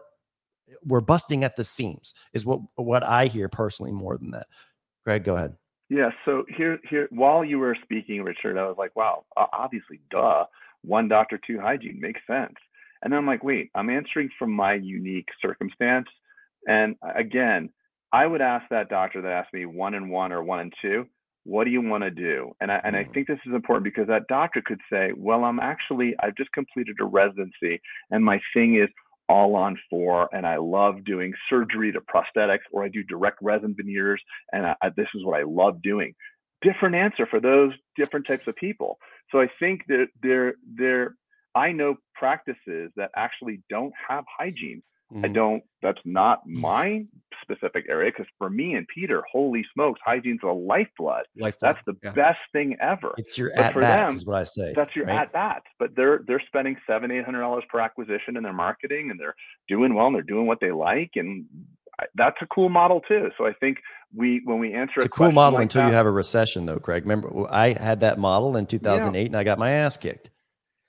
[0.84, 4.47] We're busting at the seams, is what what I hear personally more than that.
[5.06, 5.56] Greg, go ahead.
[5.89, 6.10] Yeah.
[6.26, 10.45] So here, here, while you were speaking, Richard, I was like, wow, obviously, duh,
[10.82, 12.56] one doctor, two hygiene makes sense.
[13.06, 16.08] And then I'm like, wait, I'm answering from my unique circumstance.
[16.68, 17.70] And again,
[18.12, 21.06] I would ask that doctor that asked me one and one or one and two,
[21.43, 22.53] what do you want to do?
[22.60, 23.14] And I, and I Mm.
[23.14, 26.97] think this is important because that doctor could say, well, I'm actually, I've just completed
[26.99, 27.80] a residency
[28.10, 28.89] and my thing is
[29.30, 33.76] all on four and I love doing surgery to prosthetics or I do direct resin
[33.78, 36.16] veneers and I, I, this is what I love doing.
[36.64, 38.97] Different answer for those different types of people.
[39.32, 41.16] So I think that there, there,
[41.56, 44.84] I know practices that actually don't have hygiene.
[45.24, 45.34] I Mhm.
[45.34, 45.64] don't.
[45.84, 47.06] That's not my
[47.43, 51.26] specific area because for me and Peter, holy smokes, hygiene's a lifeblood.
[51.38, 52.12] Lifeblood, That's the yeah.
[52.12, 53.14] best thing ever.
[53.18, 54.74] It's your But at for bats, them, is what I say.
[54.76, 55.20] That's your right?
[55.20, 59.12] at bats, but they're they're spending seven eight hundred dollars per acquisition in their marketing,
[59.12, 59.36] and they're
[59.68, 61.45] doing well, and they're doing what they like, and
[62.16, 63.30] that's a cool model too.
[63.38, 63.78] So I think
[64.14, 66.80] we when we answer It's a cool model like until you have a recession, though,
[66.80, 67.03] Craig.
[67.03, 70.32] Remember, I had that model in 2008 and I got my ass kicked.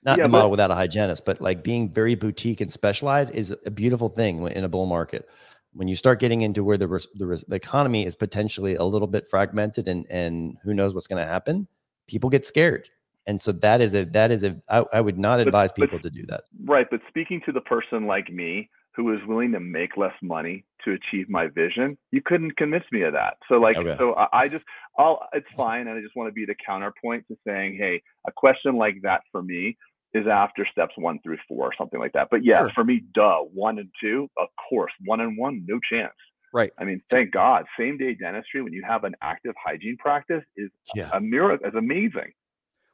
[0.03, 3.33] Not Yeah, the but- model without a hygienist, but like being very boutique and specialized
[3.33, 5.27] is a beautiful thing in a bull market.
[5.73, 9.27] When you start getting into where the the, the economy is potentially a little bit
[9.27, 11.67] fragmented and and who knows what's going to happen,
[12.07, 12.89] people get scared.
[13.25, 15.99] And so that is a that is a I, I would not advise but- people
[15.99, 16.43] to do that.
[16.63, 20.65] Right, but speaking to the person like me who is willing to make less money
[20.83, 23.37] to achieve my vision, you couldn't convince me of that.
[23.47, 23.95] So like, Okay.
[23.99, 24.65] so I, I just,
[24.97, 28.31] I'll, it's fine, and I just want to be the counterpoint to saying, hey, a
[28.31, 29.77] question like that for me
[30.13, 32.29] is after steps one through four or something like that.
[32.31, 32.71] But yeah, Sure.
[32.73, 36.13] for me, duh, one and two, of course, one and one, no chance.
[36.51, 36.71] Right.
[36.79, 40.71] I mean, thank God, same day dentistry when you have an active hygiene practice is
[40.95, 41.11] Yeah.
[41.13, 42.31] a miracle, is amazing.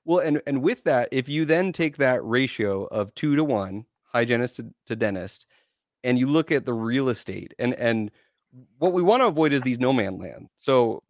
[0.03, 3.85] Well, and and with that, if you then take that ratio of two to one,
[4.11, 5.45] hygienist to, to dentist,
[6.03, 8.11] and you look at the real estate, and and
[8.77, 10.49] what we want to avoid is these no man land.
[10.55, 11.03] So,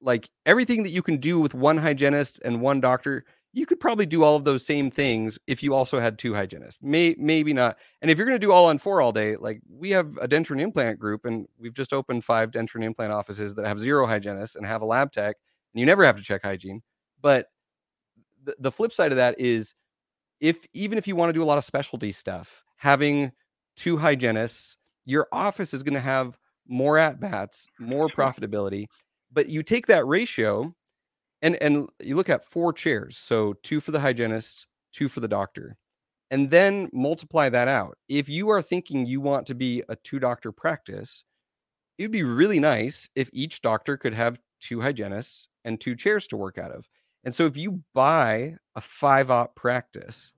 [0.00, 4.06] like everything that you can do with one hygienist and one doctor, you could probably
[4.06, 6.78] do all of those same things if you also had two hygienists.
[6.82, 7.78] May maybe not.
[8.02, 10.28] And if you're going to do all on four all day, like we have a
[10.28, 13.80] denture and implant group, and we've just opened five denture and implant offices that have
[13.80, 15.36] zero hygienists and have a lab tech,
[15.72, 16.82] and you never have to check hygiene.
[17.20, 17.46] But
[18.42, 19.74] the, the flip side of that is
[20.40, 23.32] if even if you want to do a lot of specialty stuff, having
[23.76, 28.86] two hygienists, your office is going to have more at bats, more profitability.
[29.32, 30.74] But you take that ratio
[31.42, 35.28] and and you look at four chairs, so two for the hygienist, two for the
[35.28, 35.76] doctor,
[36.30, 37.98] and then multiply that out.
[38.08, 41.24] If you are thinking you want to be a two doctor practice,
[41.98, 46.36] it'd be really nice if each doctor could have two hygienists and two chairs to
[46.36, 46.88] work out of.
[47.24, 50.32] And so if you buy a five op practice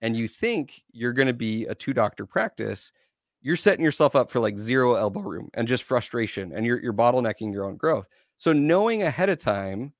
[0.00, 2.92] and you think you're going to be a two doctor practice,
[3.42, 6.92] you're setting yourself up for like zero elbow room and just frustration and you're you're
[6.92, 8.08] bottlenecking your own growth.
[8.36, 9.92] So knowing ahead of time,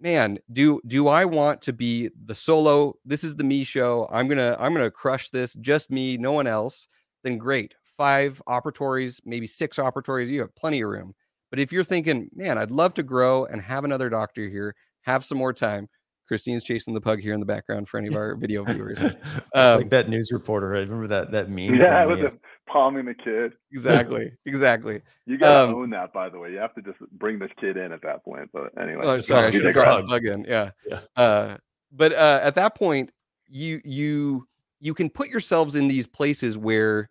[0.00, 4.08] man, do do I want to be the solo, this is the me show.
[4.10, 6.88] I'm to I'm to crush this, just me, no one else.
[7.24, 7.74] Then great.
[7.96, 11.14] Five operatories, maybe six operatories, you have plenty of room.
[11.50, 15.24] But if you're thinking, man, I'd love to grow and have another doctor here, have
[15.24, 15.88] some more time.
[16.26, 19.00] Christine's chasing the pug here in the background for any of our video viewers.
[19.54, 20.74] Um, like that news reporter.
[20.74, 21.74] I remember that that meme.
[21.76, 23.52] Yeah, from with the- the palming the kid.
[23.72, 25.00] exactly, exactly.
[25.26, 26.50] You gotta Um, own that, by the way.
[26.50, 28.50] You have to just bring this kid in at that point.
[28.52, 29.96] But anyway, Oh, sorry, I we should have digress.
[29.98, 30.44] the plug in.
[30.44, 30.70] Yeah.
[30.88, 31.00] Yeah.
[31.16, 31.56] Uh,
[31.92, 33.10] but uh, at that point,
[33.46, 34.48] you you
[34.80, 37.08] you can put yourselves in these places where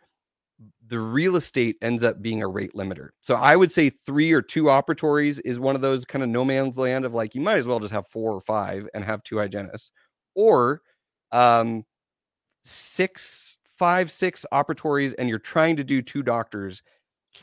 [0.87, 3.09] the real estate ends up being a rate limiter.
[3.21, 6.45] So I would say three or two operatories is one of those kind of no
[6.45, 9.23] man's land of like you might as well just have four or five and have
[9.23, 9.91] two hygienists,
[10.35, 10.81] or
[11.31, 11.83] um,
[12.63, 16.83] six, five, six operatories, and you're trying to do two doctors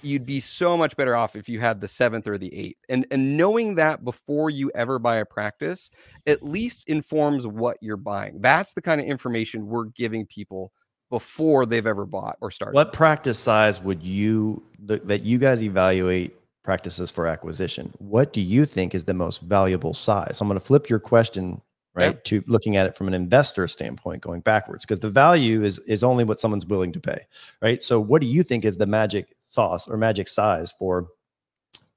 [0.00, 2.78] you'd be so much better off if you had the seventh or the eighth.
[2.88, 5.90] And and knowing that before you ever buy a practice
[6.26, 8.40] at least informs what you're buying.
[8.40, 10.72] That's the kind of information we're giving people
[11.12, 12.74] before they've ever bought or started.
[12.74, 16.34] What practice size would you th- that you guys evaluate
[16.64, 17.92] practices for acquisition?
[17.98, 20.40] What do you think is the most valuable size?
[20.40, 21.60] I'm going to flip your question
[21.94, 25.78] right to looking at it from an investor standpoint, going backwards, because the value is
[25.80, 27.26] is only what someone's willing to pay,
[27.60, 27.82] right?
[27.82, 31.08] So, what do you think is the magic sauce or magic size for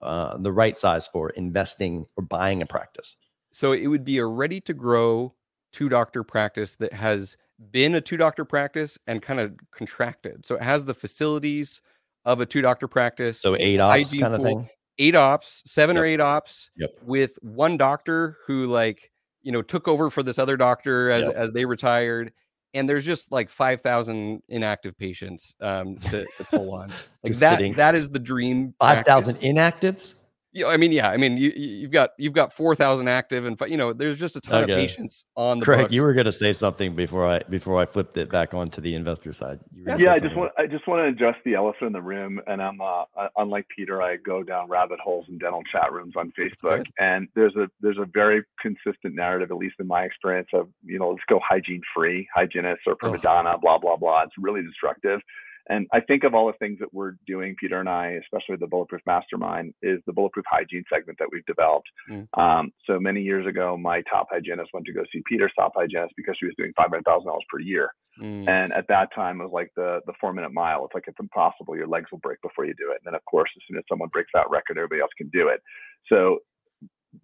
[0.01, 3.15] uh, the right size for investing or buying a practice?
[3.53, 5.33] So it would be a ready to grow
[5.71, 7.37] two doctor practice that has
[7.71, 10.45] been a two doctor practice and kind of contracted.
[10.45, 11.81] So it has the facilities
[12.25, 13.39] of a two doctor practice.
[13.39, 14.69] So eight ops kind of thing.
[14.97, 16.01] Eight ops, seven Yep.
[16.01, 16.89] or eight ops Yep.
[17.03, 19.11] with one doctor who like,
[19.43, 21.35] you know, took over for this other doctor as Yep.
[21.35, 22.31] as they retired.
[22.73, 26.89] And there's just like 5,000 inactive patients um, to, to pull on.
[27.23, 27.75] Like that, sitting.
[27.75, 28.73] that is the dream.
[28.79, 30.15] Five thousand inactives.
[30.55, 33.45] Yeah, I mean, yeah, I mean, you you- you've got you've got four thousand active,
[33.45, 34.71] and you know, there's just a ton Okay.
[34.71, 35.93] of patients on the Craig, books.
[35.93, 38.95] you were going to say something before I before I flipped it back onto the
[38.95, 39.59] investor side.
[39.75, 42.01] You were yeah, I just want I just want to address the elephant in the
[42.01, 45.91] room, and I'm uh, uh, unlike Peter, I go down rabbit holes in dental chat
[45.91, 50.03] rooms on Facebook, and there's a there's a very consistent narrative, at least in my
[50.03, 53.15] experience, of you know let's go hygiene free, hygienists or Ugh.
[53.19, 54.23] Primadonna, blah blah blah.
[54.23, 55.19] It's really destructive.
[55.67, 58.67] And I think of all the things that we're doing, Peter and I, especially the
[58.67, 61.87] Bulletproof Mastermind, is the Bulletproof Hygiene segment that we've developed.
[62.09, 62.27] Mm.
[62.37, 66.13] Um, so many years ago, my top hygienist went to go see Peter's top hygienist
[66.17, 67.89] because she was doing five hundred thousand dollars per year.
[68.21, 70.85] Mm, And at that time, it was like the the four minute mile.
[70.85, 71.75] It's like it's impossible.
[71.75, 73.01] Your legs will break before you do it.
[73.03, 75.47] And then, of course, as soon as someone breaks that record, everybody else can do
[75.47, 75.61] it.
[76.07, 76.39] So,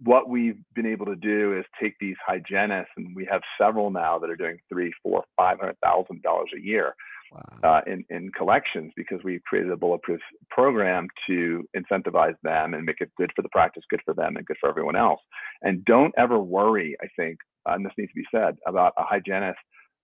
[0.04, 4.18] what we've been able to do is take these hygienists, and we have several now
[4.20, 6.96] that are doing three, four, five hundred thousand dollars a year
[7.32, 7.42] wow.
[7.64, 13.02] uh, in in collections because we've created a bulletproof program to incentivize them and make
[13.02, 15.22] it good for the practice, good for them, and good for everyone else.
[15.62, 16.96] And don't ever worry.
[17.02, 19.60] I think, uh, and this needs to be said about a hygienist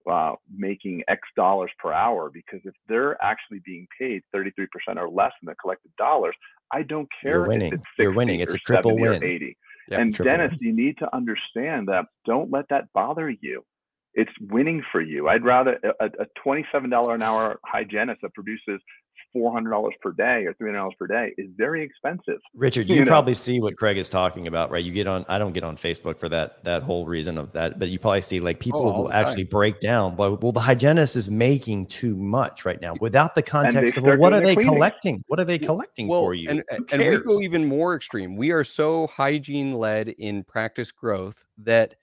[0.09, 5.33] uh, making X dollars per hour because if they're actually being paid 33% or less
[5.41, 6.35] in the collected dollars,
[6.71, 7.35] I don't care.
[7.35, 7.73] You're if winning.
[7.73, 8.39] it's You're winning.
[8.39, 9.23] It's or a triple 70 or win.
[9.23, 9.57] 80
[9.89, 13.63] Yeah, and triple Dennis, you need to understand that don't let that bother you.
[14.19, 15.29] It's winning for you.
[15.29, 18.81] I'd rather a, a twenty-seven dollar an hour hygienist that produces
[19.33, 22.39] four hundred dollars per day or three hundred dollars per day is very expensive.
[22.55, 23.11] Richard, you, you know.
[23.11, 24.83] probably see what Craig is talking about, right?
[24.83, 25.23] You get on.
[25.29, 28.21] I don't get on Facebook for that that whole reason of that, but you probably
[28.21, 29.25] see like people Oh, all will the time.
[29.27, 30.15] actually break down.
[30.15, 34.17] Well, well, the hygienist is making too much right now without the context of well,
[34.17, 34.73] what are they cleaning.
[34.73, 35.23] collecting?
[35.27, 36.49] What are they collecting well, for you?
[36.49, 38.35] and and we go even more extreme.
[38.35, 41.95] We are so hygiene led in practice growth that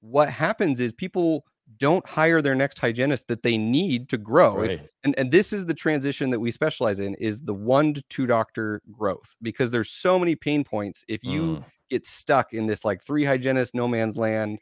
[0.00, 1.44] what happens is people
[1.78, 4.62] don't hire their next hygienist that they need to grow.
[4.62, 8.02] If- and and this is the transition that we specialize in is the one to
[8.10, 11.64] two doctor growth because there's so many pain points if you Mm.
[11.88, 14.58] get stuck in this like three hygienist no man's land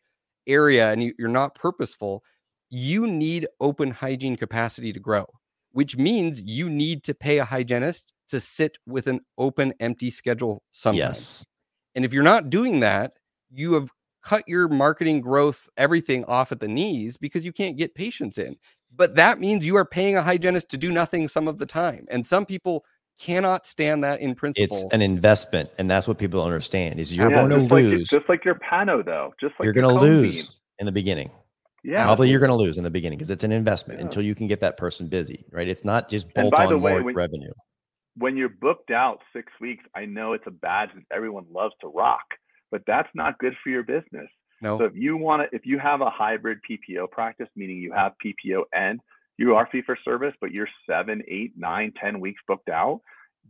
[0.46, 2.22] area and you, you're not purposeful
[2.70, 5.26] you need open hygiene capacity to grow
[5.72, 10.62] which means you need to pay a hygienist to sit with an open empty schedule
[10.72, 11.46] sometimes yes,
[11.94, 13.12] and if you're not doing that,
[13.50, 13.90] you have
[14.22, 18.56] cut your marketing growth, everything off at the knees because you can't get patients in.
[18.94, 22.06] But that means you are paying a hygienist to do nothing some of the time.
[22.10, 22.84] And some people
[23.20, 24.64] cannot stand that in principle.
[24.64, 27.00] it's an investment, and that's what people don't understand.
[27.00, 28.08] Is you're Yeah, going to just like lose.
[28.08, 29.34] just like your pano, though.
[29.40, 30.20] Just like you're going to cone beam.
[30.22, 31.30] lose in the beginning.
[31.84, 34.04] Yeah, Probably you're going to lose in the beginning because it's an investment Yeah.
[34.06, 35.68] until you can get that person busy, right?
[35.68, 37.52] It's not just bolt on way, more when- revenue.
[38.16, 41.86] when you're booked out six weeks, I know it's a badge that everyone loves to
[41.88, 42.24] rock,
[42.70, 44.28] but that's not good for your business.
[44.60, 44.78] no.
[44.78, 48.12] So if you want to, if you have a hybrid PPO practice, meaning you have
[48.24, 49.00] PPO and
[49.38, 53.00] you are fee for service, but you're seven, eight, nine, ten weeks booked out,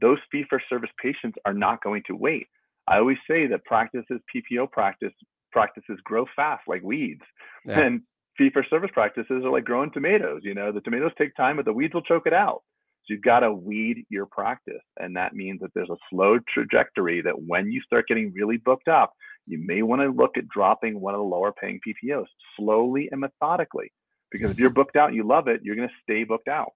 [0.00, 2.46] those fee for service patients are not going to wait.
[2.86, 5.12] I always say that practices, PPO practice
[5.50, 7.22] practices grow fast like weeds,
[7.64, 7.80] Yeah.
[7.80, 8.02] and
[8.36, 10.42] fee for service practices are like growing tomatoes.
[10.44, 12.62] You know, the tomatoes take time, but the weeds will choke it out.
[13.08, 17.22] You've got to weed your practice, and that means that there's a slow trajectory.
[17.22, 19.14] That when you start getting really booked up,
[19.46, 23.20] you may want to look at dropping one of the lower paying PPOs slowly and
[23.20, 23.92] methodically.
[24.30, 26.72] Because if you're booked out and you love it, you're going to stay booked out.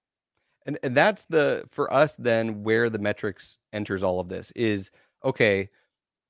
[0.65, 4.91] and, and that's the for us then where the metrics enters all of this is
[5.23, 5.69] okay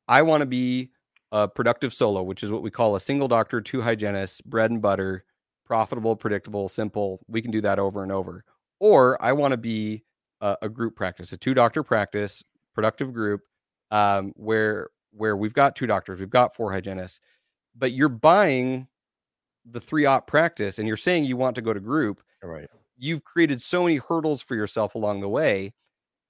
[0.07, 0.91] i want to be
[1.31, 4.81] a productive solo which is what we call a single doctor two hygienists bread and
[4.81, 5.23] butter
[5.65, 8.43] profitable predictable simple we can do that over and over
[8.83, 10.03] or i want to be
[10.41, 12.43] a, a group practice a two doctor practice
[12.75, 13.41] productive group
[13.91, 17.19] um, where where we've got two doctors we've got four hygienists
[17.75, 18.87] but you're buying
[19.65, 22.67] the three op practice and you're saying you want to go to group Right.
[22.97, 25.73] you've created so many hurdles for yourself along the way.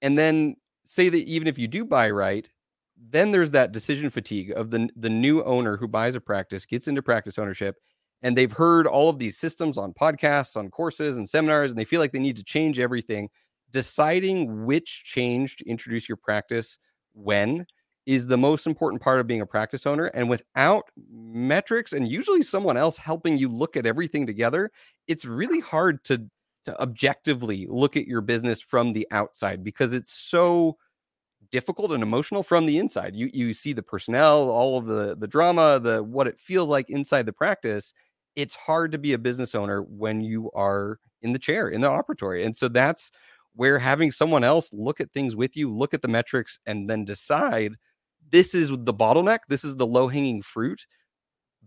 [0.02, 2.48] And then say that even if you do buy right,
[2.96, 6.86] then there's that decision fatigue of the the new owner who buys a practice, gets
[6.86, 7.76] into practice ownership,
[8.24, 11.84] and they've heard all of these systems on podcasts, on courses and seminars, and they
[11.84, 13.28] feel like they need to change everything.
[13.70, 16.78] Deciding which change to introduce your practice
[17.12, 17.66] when
[18.06, 20.06] is the most important part of being a practice owner.
[20.06, 24.70] And without metrics and usually someone else helping you look at everything together,
[25.06, 26.26] it's really hard to
[26.64, 30.78] to objectively look at your business from the outside because it's so
[31.50, 33.14] difficult and emotional from the inside.
[33.14, 36.90] You you see the personnel, all of the the drama, the what it feels like
[36.90, 37.92] inside the practice.
[38.36, 41.88] It's hard to be a business owner when you are in the chair in the
[41.88, 42.44] operatory.
[42.44, 43.10] And so that's
[43.54, 47.04] where having someone else look at things with you, look at the metrics and then
[47.04, 47.74] decide
[48.30, 50.86] this is the bottleneck, this is the low-hanging fruit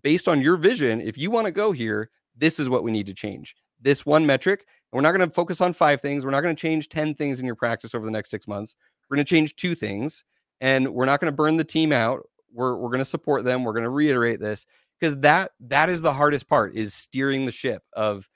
[0.03, 0.99] based on your vision.
[0.99, 3.55] If you want to go here, this is what we need to change.
[3.81, 6.23] This one metric we're not going to focus on five things.
[6.23, 8.75] We're not going to change 10 things in your practice over the next six months.
[9.09, 10.23] We're going to change two things
[10.61, 12.21] and we're not going to burn the team out.
[12.53, 13.63] We're, we're going to support them.
[13.63, 14.65] We're going to reiterate this
[14.99, 18.29] because that that is the hardest part is steering the ship of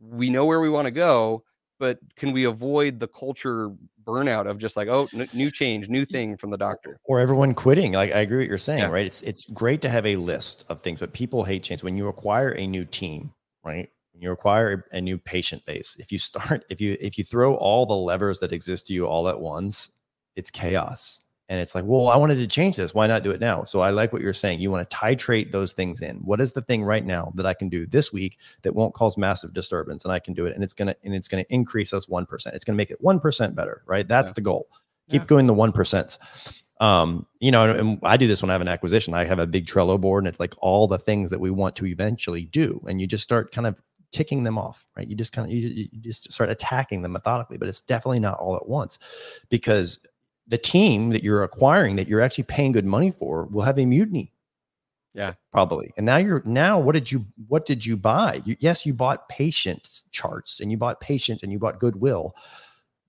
[0.00, 1.42] we know where we want to go,
[1.78, 3.70] but can we avoid the culture
[4.06, 7.00] burnout of just like oh n- new change new thing from the doctor.
[7.04, 8.86] or everyone quitting like i agree what you're saying yeah.
[8.86, 9.06] right?
[9.06, 11.82] It's it's great to have a list of things but people hate change.
[11.82, 13.32] When you acquire a new team
[13.64, 13.88] right?
[14.12, 17.56] When you acquire a new patient base if you start if you if you throw
[17.56, 19.90] all the levers that exist to you all at once
[20.36, 22.94] it's chaos and it's like well i wanted to change this.
[22.94, 23.64] Why not do it now?
[23.64, 24.60] So i like what you're saying.
[24.60, 26.16] You want to titrate those things in.
[26.18, 29.16] What is the thing right now that i can do this week that won't cause
[29.16, 31.92] massive disturbance and i can do it and it's going to and it's to increase
[31.92, 34.08] us 1% it's going to make it 1% better right?
[34.08, 34.34] That's yeah.
[34.34, 34.68] the goal.
[35.10, 35.26] Keep yeah.
[35.26, 36.18] going the 1%
[36.78, 39.14] um you know and i do this when i have an acquisition.
[39.14, 41.74] I have a big trello board and it's like all the things that we want
[41.76, 43.80] to eventually do and you just start kind of
[44.12, 45.08] ticking them off, right?
[45.08, 48.38] You just kind of you, you just start attacking them methodically, but it's definitely not
[48.38, 48.98] all at once
[49.50, 50.00] because
[50.48, 53.86] the team that you're acquiring that you're actually paying good money for will have a
[53.86, 54.32] mutiny.
[55.14, 55.92] Yeah, probably.
[55.96, 58.42] And now you're now what did you what did you buy?
[58.44, 62.36] You, yes, you bought patient charts and you bought patient and you bought goodwill,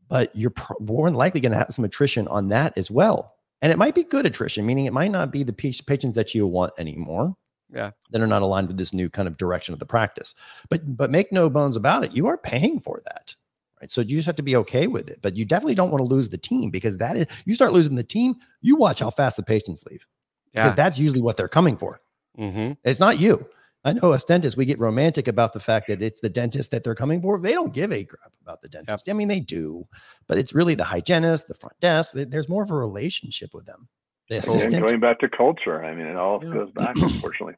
[0.07, 3.33] but you're more than likely going to have some attrition on that as well.
[3.61, 6.47] And it might be good attrition, meaning it might not be the patients that you
[6.47, 7.35] want anymore
[7.73, 10.33] yeah that are not aligned with this new kind of direction of the practice
[10.69, 13.35] but but make no bones about it you are paying for that
[13.81, 15.99] right so you just have to be okay with it but you definitely don't want
[15.99, 19.09] to lose the team because that is you start losing the team you watch how
[19.09, 20.05] fast the patients leave
[20.53, 20.63] yeah.
[20.63, 21.99] because that's usually what they're coming for
[22.37, 22.73] mm-hmm.
[22.83, 23.47] it's not you
[23.83, 26.83] i know as dentists we get romantic about the fact that it's the dentist that
[26.83, 29.13] they're coming for they don't give a crap about the dentist yep.
[29.13, 29.87] i mean they do
[30.27, 33.87] but it's really the hygienist the front desk there's more of a relationship with them
[34.29, 34.85] the assistant.
[34.85, 36.53] going back to culture, I mean, it all yeah.
[36.53, 37.55] goes back, unfortunately.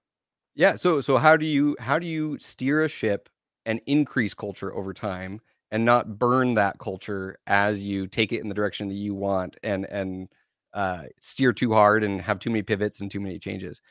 [0.56, 0.76] Yeah.
[0.76, 3.30] So, so how do you how do you steer a ship
[3.66, 5.42] and increase culture over time,
[5.72, 9.58] and not burn that culture as you take it in the direction that you want,
[9.64, 10.30] and and
[10.74, 13.82] uh, steer too hard and have too many pivots and too many changes.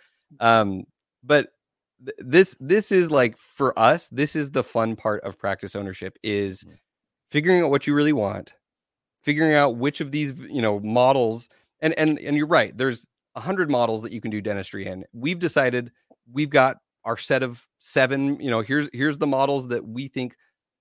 [0.40, 0.84] Um,
[1.22, 1.48] but
[2.04, 6.18] th- this this is like for us, this is the fun part of practice ownership
[6.22, 6.74] is mm.
[7.30, 8.54] figuring out what you really want,
[9.22, 11.48] figuring out which of these you know models
[11.80, 12.76] and and and you're right.
[12.76, 15.04] There's a hundred models that you can do dentistry in.
[15.12, 15.92] We've decided
[16.32, 18.40] we've got our set of seven.
[18.40, 20.36] You know, here's here's the models that we think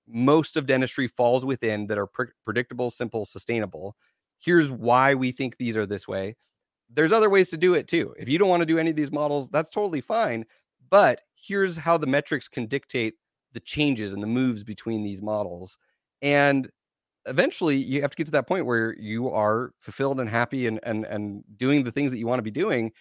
[0.08, 3.96] most of dentistry falls within that are pre- predictable, simple, sustainable.
[4.40, 6.36] Here's why we think these are this way.
[6.90, 8.14] There's other ways to do it too.
[8.18, 10.46] If you don't want to do any of these models, that's totally fine.
[10.90, 13.16] But here's how the metrics can dictate
[13.52, 15.78] the changes and the moves between these models.
[16.22, 16.70] And
[17.28, 20.80] eventually you have to get to that point where you are fulfilled and happy and
[20.84, 22.92] and and doing the things that you want to be doing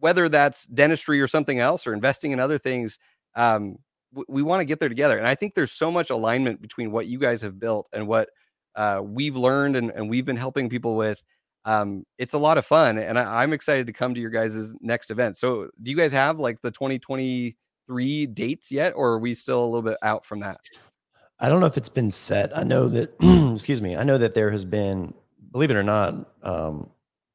[0.00, 2.98] whether that's dentistry or something else or investing in other things
[3.34, 3.76] um,
[4.28, 7.06] we want to get there together and i think there's so much alignment between what
[7.06, 8.28] you guys have built and what
[8.76, 11.18] uh, we've learned and, and we've been helping people with
[11.64, 14.74] um, it's a lot of fun and I, i'm excited to come to your guys'
[14.80, 19.34] next event so do you guys have like the 2023 dates yet or are we
[19.34, 20.60] still a little bit out from that
[21.38, 22.56] I don't know if it's been set.
[22.56, 23.14] I know that,
[23.52, 25.12] excuse me, I know that there has been,
[25.52, 26.90] believe it or not, um,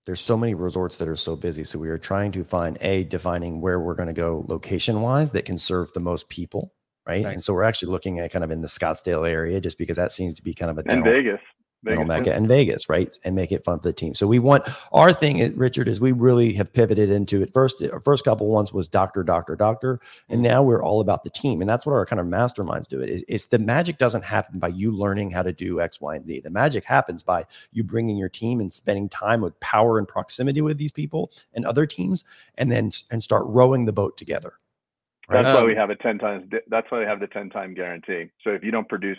[0.06, 1.64] there's so many resorts that are so busy.
[1.64, 5.32] So we are trying to find a defining where we're going to go location wise
[5.34, 6.74] that can serve the most people.
[7.08, 7.24] Right.
[7.24, 7.34] Nice.
[7.34, 10.12] And so we're actually looking at kind of in the Scottsdale area just because that
[10.12, 11.42] seems to be kind of a and Vegas.
[11.84, 12.08] Vegas.
[12.08, 13.18] Mecca and Vegas, right?
[13.24, 14.14] And make it fun for the team.
[14.14, 17.52] So we want our thing, Richard, is we really have pivoted into it.
[17.54, 20.44] First, our first couple ones was doctor, doctor, doctor, and mm-hmm.
[20.44, 23.02] now we're all about the team, and that's what our kind of masterminds do.
[23.02, 26.28] It it's the magic doesn't happen by you learning how to do X, Y, and
[26.28, 26.42] Z.
[26.42, 30.62] The magic happens by you bringing your team and spending time with power and proximity
[30.62, 32.24] with these people and other teams,
[32.58, 34.54] and then and start rowing the boat together.
[35.32, 37.74] That's um, why we have a 10 times, that's why we have the 10 time
[37.74, 38.32] guarantee.
[38.44, 39.18] So if you don't produce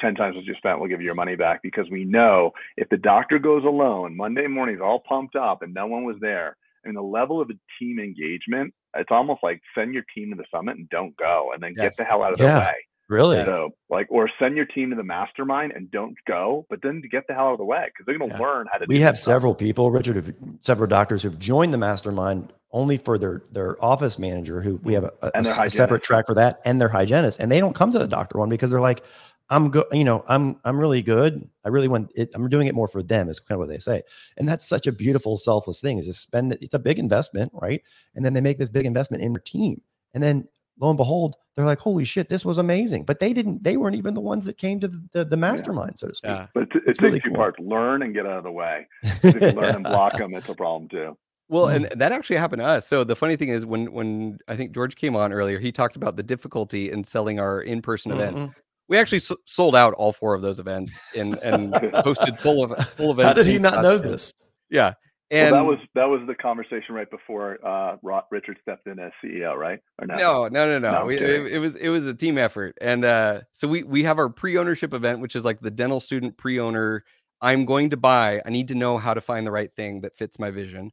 [0.00, 2.88] 10 times what you spent, we'll give you your money back because we know if
[2.88, 6.88] the doctor goes alone, Monday morning's all pumped up and no one was there, I
[6.88, 10.76] mean, the level of team engagement, it's almost like send your team to the summit
[10.76, 11.96] and don't go and then yes.
[11.96, 12.52] get the hell out of yeah.
[12.52, 12.74] the way.
[13.08, 13.44] Really?
[13.44, 17.08] So, like, or send your team to the mastermind and don't go, but then to
[17.08, 18.42] get the hell out of the way because they're going to yeah.
[18.42, 18.86] learn how to.
[18.86, 23.42] Do We have several people, Richard, several doctors who've joined the mastermind only for their
[23.52, 25.30] their office manager who we have a, a,
[25.62, 28.38] a separate track for that and their hygienist and they don't come to the doctor
[28.38, 29.02] one because they're like
[29.50, 31.48] I'm good, you know, I'm I'm really good.
[31.64, 32.30] I really want it.
[32.34, 34.02] I'm doing it more for them, is kind of what they say.
[34.38, 36.62] And that's such a beautiful, selfless thing is to spend it.
[36.62, 37.82] It's a big investment, right?
[38.14, 39.82] And then they make this big investment in their team.
[40.14, 40.48] And then
[40.80, 43.04] lo and behold, they're like, holy shit, this was amazing.
[43.04, 45.92] But they didn't, they weren't even the ones that came to the, the, the mastermind,
[45.92, 45.96] yeah.
[45.96, 46.30] so to speak.
[46.30, 46.46] Yeah.
[46.54, 47.36] But it, it takes really two cool.
[47.36, 48.88] parts learn and get out of the way.
[49.02, 51.16] If you learn and block them, it's a problem too.
[51.48, 52.86] Well, and that actually happened to us.
[52.86, 55.96] So the funny thing is, when when I think George came on earlier, he talked
[55.96, 58.20] about the difficulty in selling our in person mm-hmm.
[58.20, 58.54] events
[58.88, 61.72] we actually s- sold out all four of those events and and
[62.04, 63.28] posted full of full events.
[63.28, 64.34] How did he not know this?
[64.70, 64.94] Yeah,
[65.30, 67.96] and well, that was that was the conversation right before uh,
[68.30, 69.80] Richard stepped in as CEO, right?
[69.98, 70.16] Or no?
[70.16, 70.98] No, no, no, no.
[71.00, 74.04] no we, it, it, was it was a team effort, and uh, so we we
[74.04, 77.04] have our pre-ownership event, which is like the dental student pre-owner.
[77.40, 78.40] I'm going to buy.
[78.46, 80.92] I need to know how to find the right thing that fits my vision.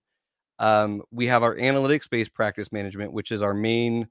[0.62, 4.08] Um, we have our analytics based practice management, which is our main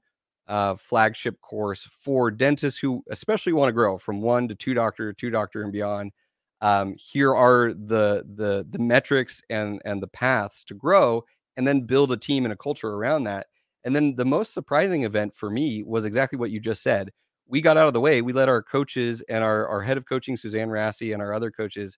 [0.47, 5.13] uh, flagship course for dentists who especially want to grow from one to two doctor,
[5.13, 6.11] two doctor and beyond.
[6.59, 11.23] Um, here are the the the metrics and and the paths to grow,
[11.55, 13.47] and then build a team and a culture around that.
[13.85, 17.11] And then the most surprising event for me was exactly what you just said.
[17.47, 18.21] We got out of the way.
[18.21, 21.49] We let our coaches and our, our head of coaching, Suzanne Rassi, and our other
[21.49, 21.97] coaches,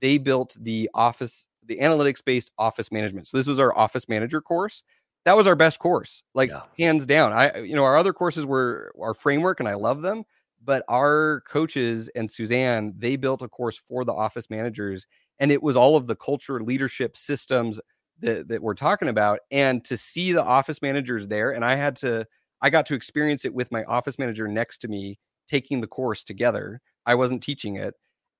[0.00, 3.28] they built the office, the analytics based office management.
[3.28, 4.82] So this was our office manager course
[5.24, 6.62] that was our best course, like yeah.
[6.78, 7.32] hands down.
[7.32, 10.24] I, you know, our other courses were our framework, and I love them.
[10.64, 15.06] But our coaches and Suzanne, they built a course for the office managers,
[15.40, 17.80] and it was all of the culture, leadership systems
[18.20, 19.40] that that we're talking about.
[19.50, 22.26] And to see the office managers there, and I had to,
[22.60, 26.24] I got to experience it with my office manager next to me taking the course
[26.24, 26.80] together.
[27.06, 27.94] I wasn't teaching it,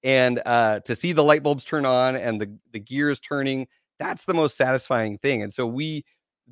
[0.05, 3.67] and uh, to see the light bulbs turn on and the the gears turning,
[3.99, 5.43] that's the most satisfying thing.
[5.43, 6.05] And so we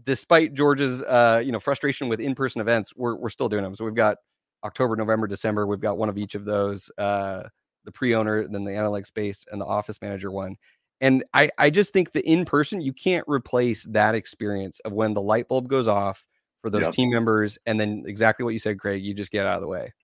[0.03, 3.75] despite George's uh, you know frustration with in-person events, we're we're still doing them.
[3.75, 4.19] So we've got
[4.65, 5.67] October, November, December.
[5.67, 6.91] We've got one of each of those.
[6.99, 7.45] Uh,
[7.85, 10.57] the pre-owner, then the analytics based, and the office manager one.
[11.01, 15.23] And I I just think the in-person you can't replace that experience of when the
[15.23, 16.27] light bulb goes off
[16.61, 16.93] for those yep.
[16.93, 19.03] team members, and then exactly what you said, Craig.
[19.03, 19.95] You just get out of the way.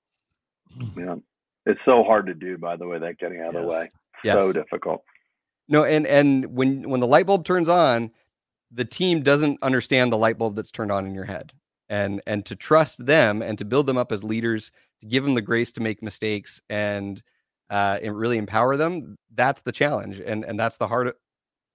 [0.97, 1.16] Yeah,
[1.66, 2.56] it's so hard to do.
[2.56, 3.56] By the way, that getting out yes.
[3.56, 3.88] of the way,
[4.24, 4.40] yes.
[4.40, 5.02] so difficult.
[5.68, 8.10] No, and and when when the light bulb turns on,
[8.70, 11.52] the team doesn't understand the light bulb that's turned on in your head
[11.88, 15.34] and and to trust them and to build them up as leaders to give them
[15.34, 17.22] the grace to make mistakes and
[17.70, 21.16] uh and really empower them that's the challenge and and that's the heart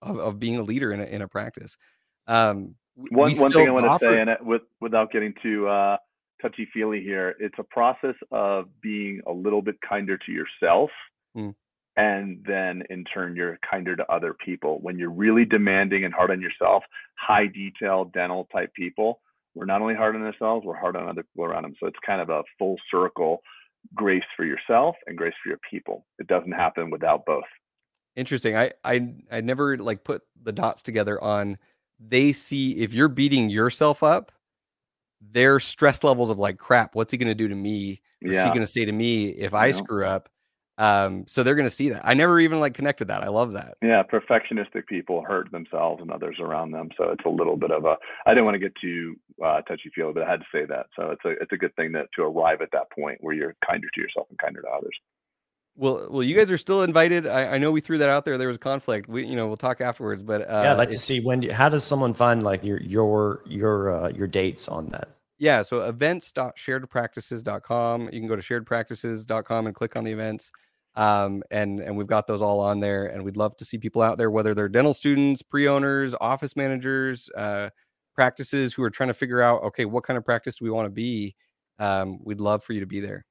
[0.02, 1.78] of, of being a leader in a, in a practice
[2.28, 5.98] um one, one thing i want to say and with without getting too uh
[6.42, 7.36] touchy feely here.
[7.40, 10.90] It's a process of being a little bit kinder to yourself
[11.38, 11.54] mm
[11.98, 14.80] and then in turn you're kinder to other people.
[14.82, 16.84] When you're really demanding and hard on yourself
[17.18, 19.20] high detail dental type people
[19.56, 22.00] we're not only hard on ourselves we're hard on other people around them so it's
[22.06, 23.42] kind of a full circle
[23.96, 26.06] grace for yourself and grace for your people.
[26.20, 27.44] It doesn't happen without both.
[28.16, 28.58] Interesting.
[28.58, 31.58] I i i never like put the dots together on
[32.00, 34.32] they see if you're beating yourself up
[35.22, 38.44] their stress levels of like crap what's he going to do to me what's yeah.
[38.44, 40.30] he going to say to me if i screw up
[40.82, 42.02] um, so they're going to see that.
[42.04, 43.24] I never even like connected that.
[43.24, 43.78] I love that.
[43.84, 46.90] Yeah, perfectionistic people hurt themselves and others around them.
[46.98, 47.98] So it's a little bit of a.
[48.26, 49.16] I didn't want to get too
[49.46, 50.88] uh, touchy feely, but I had to say that.
[50.96, 53.56] So it's a it's a good thing that to arrive at that point where you're
[53.64, 54.98] kinder to yourself and kinder to others.
[55.82, 57.26] Well, well, you guys are still invited.
[57.26, 58.38] I, I know we threw that out there.
[58.38, 59.10] There was conflict.
[59.10, 60.22] We, you know, we'll talk afterwards.
[60.22, 61.42] But uh, yeah, I'd like to see when.
[61.50, 65.10] how does someone find like your your your uh, your dates on that?
[65.40, 68.04] Yeah, so events.sharedpractices.com.
[68.04, 70.52] You can go to sharedpractices.com and click on the events
[70.96, 74.02] um, and and we've got those all on there and we'd love to see people
[74.02, 77.70] out there whether they're dental students pre-owners office managers uh,
[78.14, 80.86] practices who are trying to figure out okay what kind of practice do we want
[80.86, 81.36] to be
[81.80, 83.26] um, we'd love for you to be there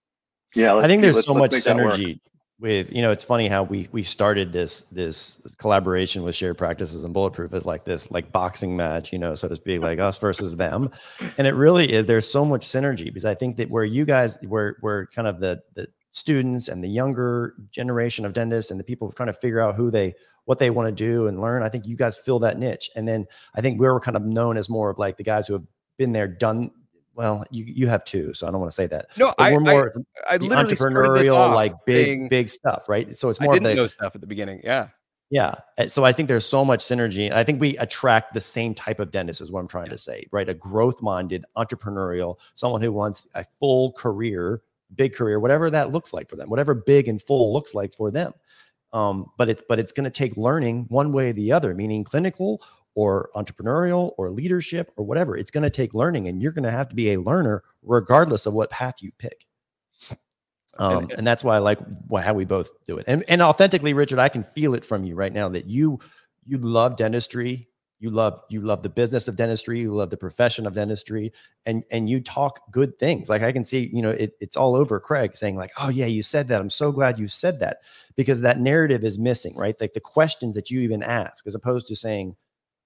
[0.54, 2.18] yeah i think there's so much synergy
[2.60, 7.04] with you know it's funny how we we started this this collaboration with shared practices
[7.04, 10.18] and bulletproof is like this like boxing match you know so to speak like us
[10.18, 10.90] versus them
[11.38, 14.36] and it really is there's so much synergy because i think that where you guys
[14.42, 18.84] were were kind of the the students and the younger generation of dentists and the
[18.84, 21.62] people trying to figure out who they what they want to do and learn.
[21.62, 22.90] I think you guys fill that niche.
[22.96, 25.52] And then I think we're kind of known as more of like the guys who
[25.52, 25.62] have
[25.96, 26.72] been there, done
[27.14, 29.06] well, you you have two, so I don't want to say that.
[29.16, 29.92] No, but I, we're more
[30.28, 33.16] I, I entrepreneurial, like big saying, big stuff, right?
[33.16, 34.60] So it's more of the know stuff at the beginning.
[34.64, 34.88] Yeah.
[35.32, 35.54] Yeah.
[35.86, 37.30] So I think there's so much synergy.
[37.30, 39.92] I think we attract the same type of dentist, is what I'm trying yeah.
[39.92, 40.48] to say, right?
[40.48, 44.60] A growth minded, entrepreneurial, someone who wants a full career
[44.94, 48.10] big career, whatever that looks like for them, whatever big and full looks like for
[48.10, 48.32] them.
[48.92, 52.02] Um, but it's but it's going to take learning one way or the other, meaning
[52.02, 52.60] clinical
[52.94, 55.36] or entrepreneurial or leadership or whatever.
[55.36, 58.46] It's going to take learning, and you're going to have to be a learner regardless
[58.46, 59.46] of what path you pick.
[60.78, 61.80] Um, and, and that's why I like
[62.22, 63.04] how we both do it.
[63.08, 66.00] And, and authentically, Richard, I can feel it from you right now that you
[66.46, 67.68] you love dentistry
[68.00, 71.32] you love you love the business of dentistry you love the profession of dentistry
[71.66, 74.74] and and you talk good things like i can see you know it, it's all
[74.74, 77.78] over craig saying like oh yeah you said that i'm so glad you said that
[78.16, 81.86] because that narrative is missing right like the questions that you even ask as opposed
[81.86, 82.34] to saying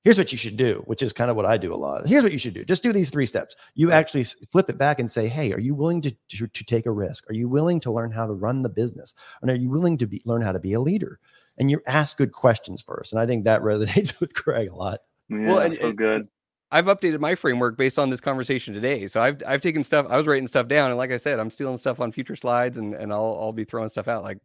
[0.04, 2.22] here's what you should do which is kind of what i do a lot here's
[2.22, 5.10] what you should do just do these three steps you actually flip it back and
[5.10, 7.90] say hey are you willing to, to, to take a risk are you willing to
[7.90, 10.60] learn how to run the business and are you willing to be, learn how to
[10.60, 11.18] be a leader
[11.58, 13.12] and you ask good questions first.
[13.12, 15.00] And I think that resonates with Craig a lot.
[15.28, 16.28] Yeah, well, and, so good.
[16.70, 19.06] I've updated my framework based on this conversation today.
[19.06, 20.06] So I've I've taken stuff.
[20.08, 22.78] I was writing stuff down, and like I said, I'm stealing stuff on future slides,
[22.78, 24.24] and and I'll I'll be throwing stuff out.
[24.24, 24.38] Like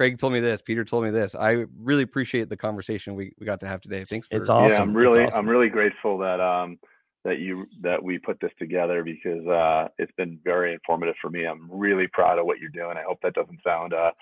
[0.00, 1.34] Craig told me this, Peter told me this.
[1.34, 4.06] I really appreciate the conversation we, we got to have today.
[4.06, 4.74] Thanks for it's awesome.
[4.74, 5.40] Yeah, I'm really awesome.
[5.40, 6.78] I'm really grateful that um
[7.26, 11.44] that you that we put this together because uh, it's been very informative for me.
[11.44, 12.96] I'm really proud of what you're doing.
[12.96, 14.12] I hope that doesn't sound uh,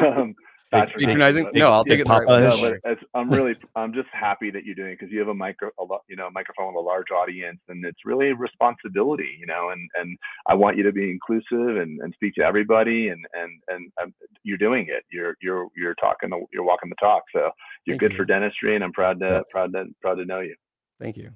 [0.72, 1.50] um, patronizing.
[1.54, 2.08] No, I'll take it.
[2.08, 5.34] No, but I'm really, I'm just happy that you're doing it because you have a
[5.34, 9.36] micro, a lot, you know, microphone with a large audience, and it's really a responsibility,
[9.38, 9.70] you know.
[9.70, 13.52] And and I want you to be inclusive and, and speak to everybody, and and
[13.68, 15.04] and um, you're doing it.
[15.10, 17.22] You're you're you're talking, the, you're walking the talk.
[17.32, 17.50] So
[17.84, 18.16] you're Thank good you.
[18.16, 19.44] for dentistry, and I'm proud to yep.
[19.50, 20.56] proud to proud to know you.
[21.00, 21.30] Thank you.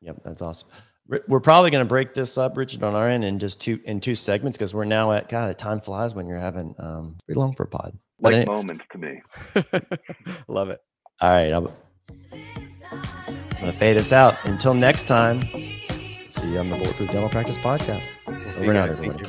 [0.00, 0.68] Yep, that's awesome.
[1.28, 4.00] We're probably going to break this up, Richard, on our end in just two in
[4.00, 5.56] two segments because we're now at God.
[5.56, 8.98] Time flies when you're having um pretty long for a pod like it, moments to
[8.98, 9.22] me.
[10.48, 10.80] Love it.
[11.20, 11.52] All right.
[11.52, 11.68] I'm,
[12.32, 14.36] I'm going to fade us out.
[14.44, 15.42] Until next time,
[16.30, 18.06] see you on the Bulletproof Dental Practice Podcast.
[18.26, 19.24] We'll Over and out, everybody.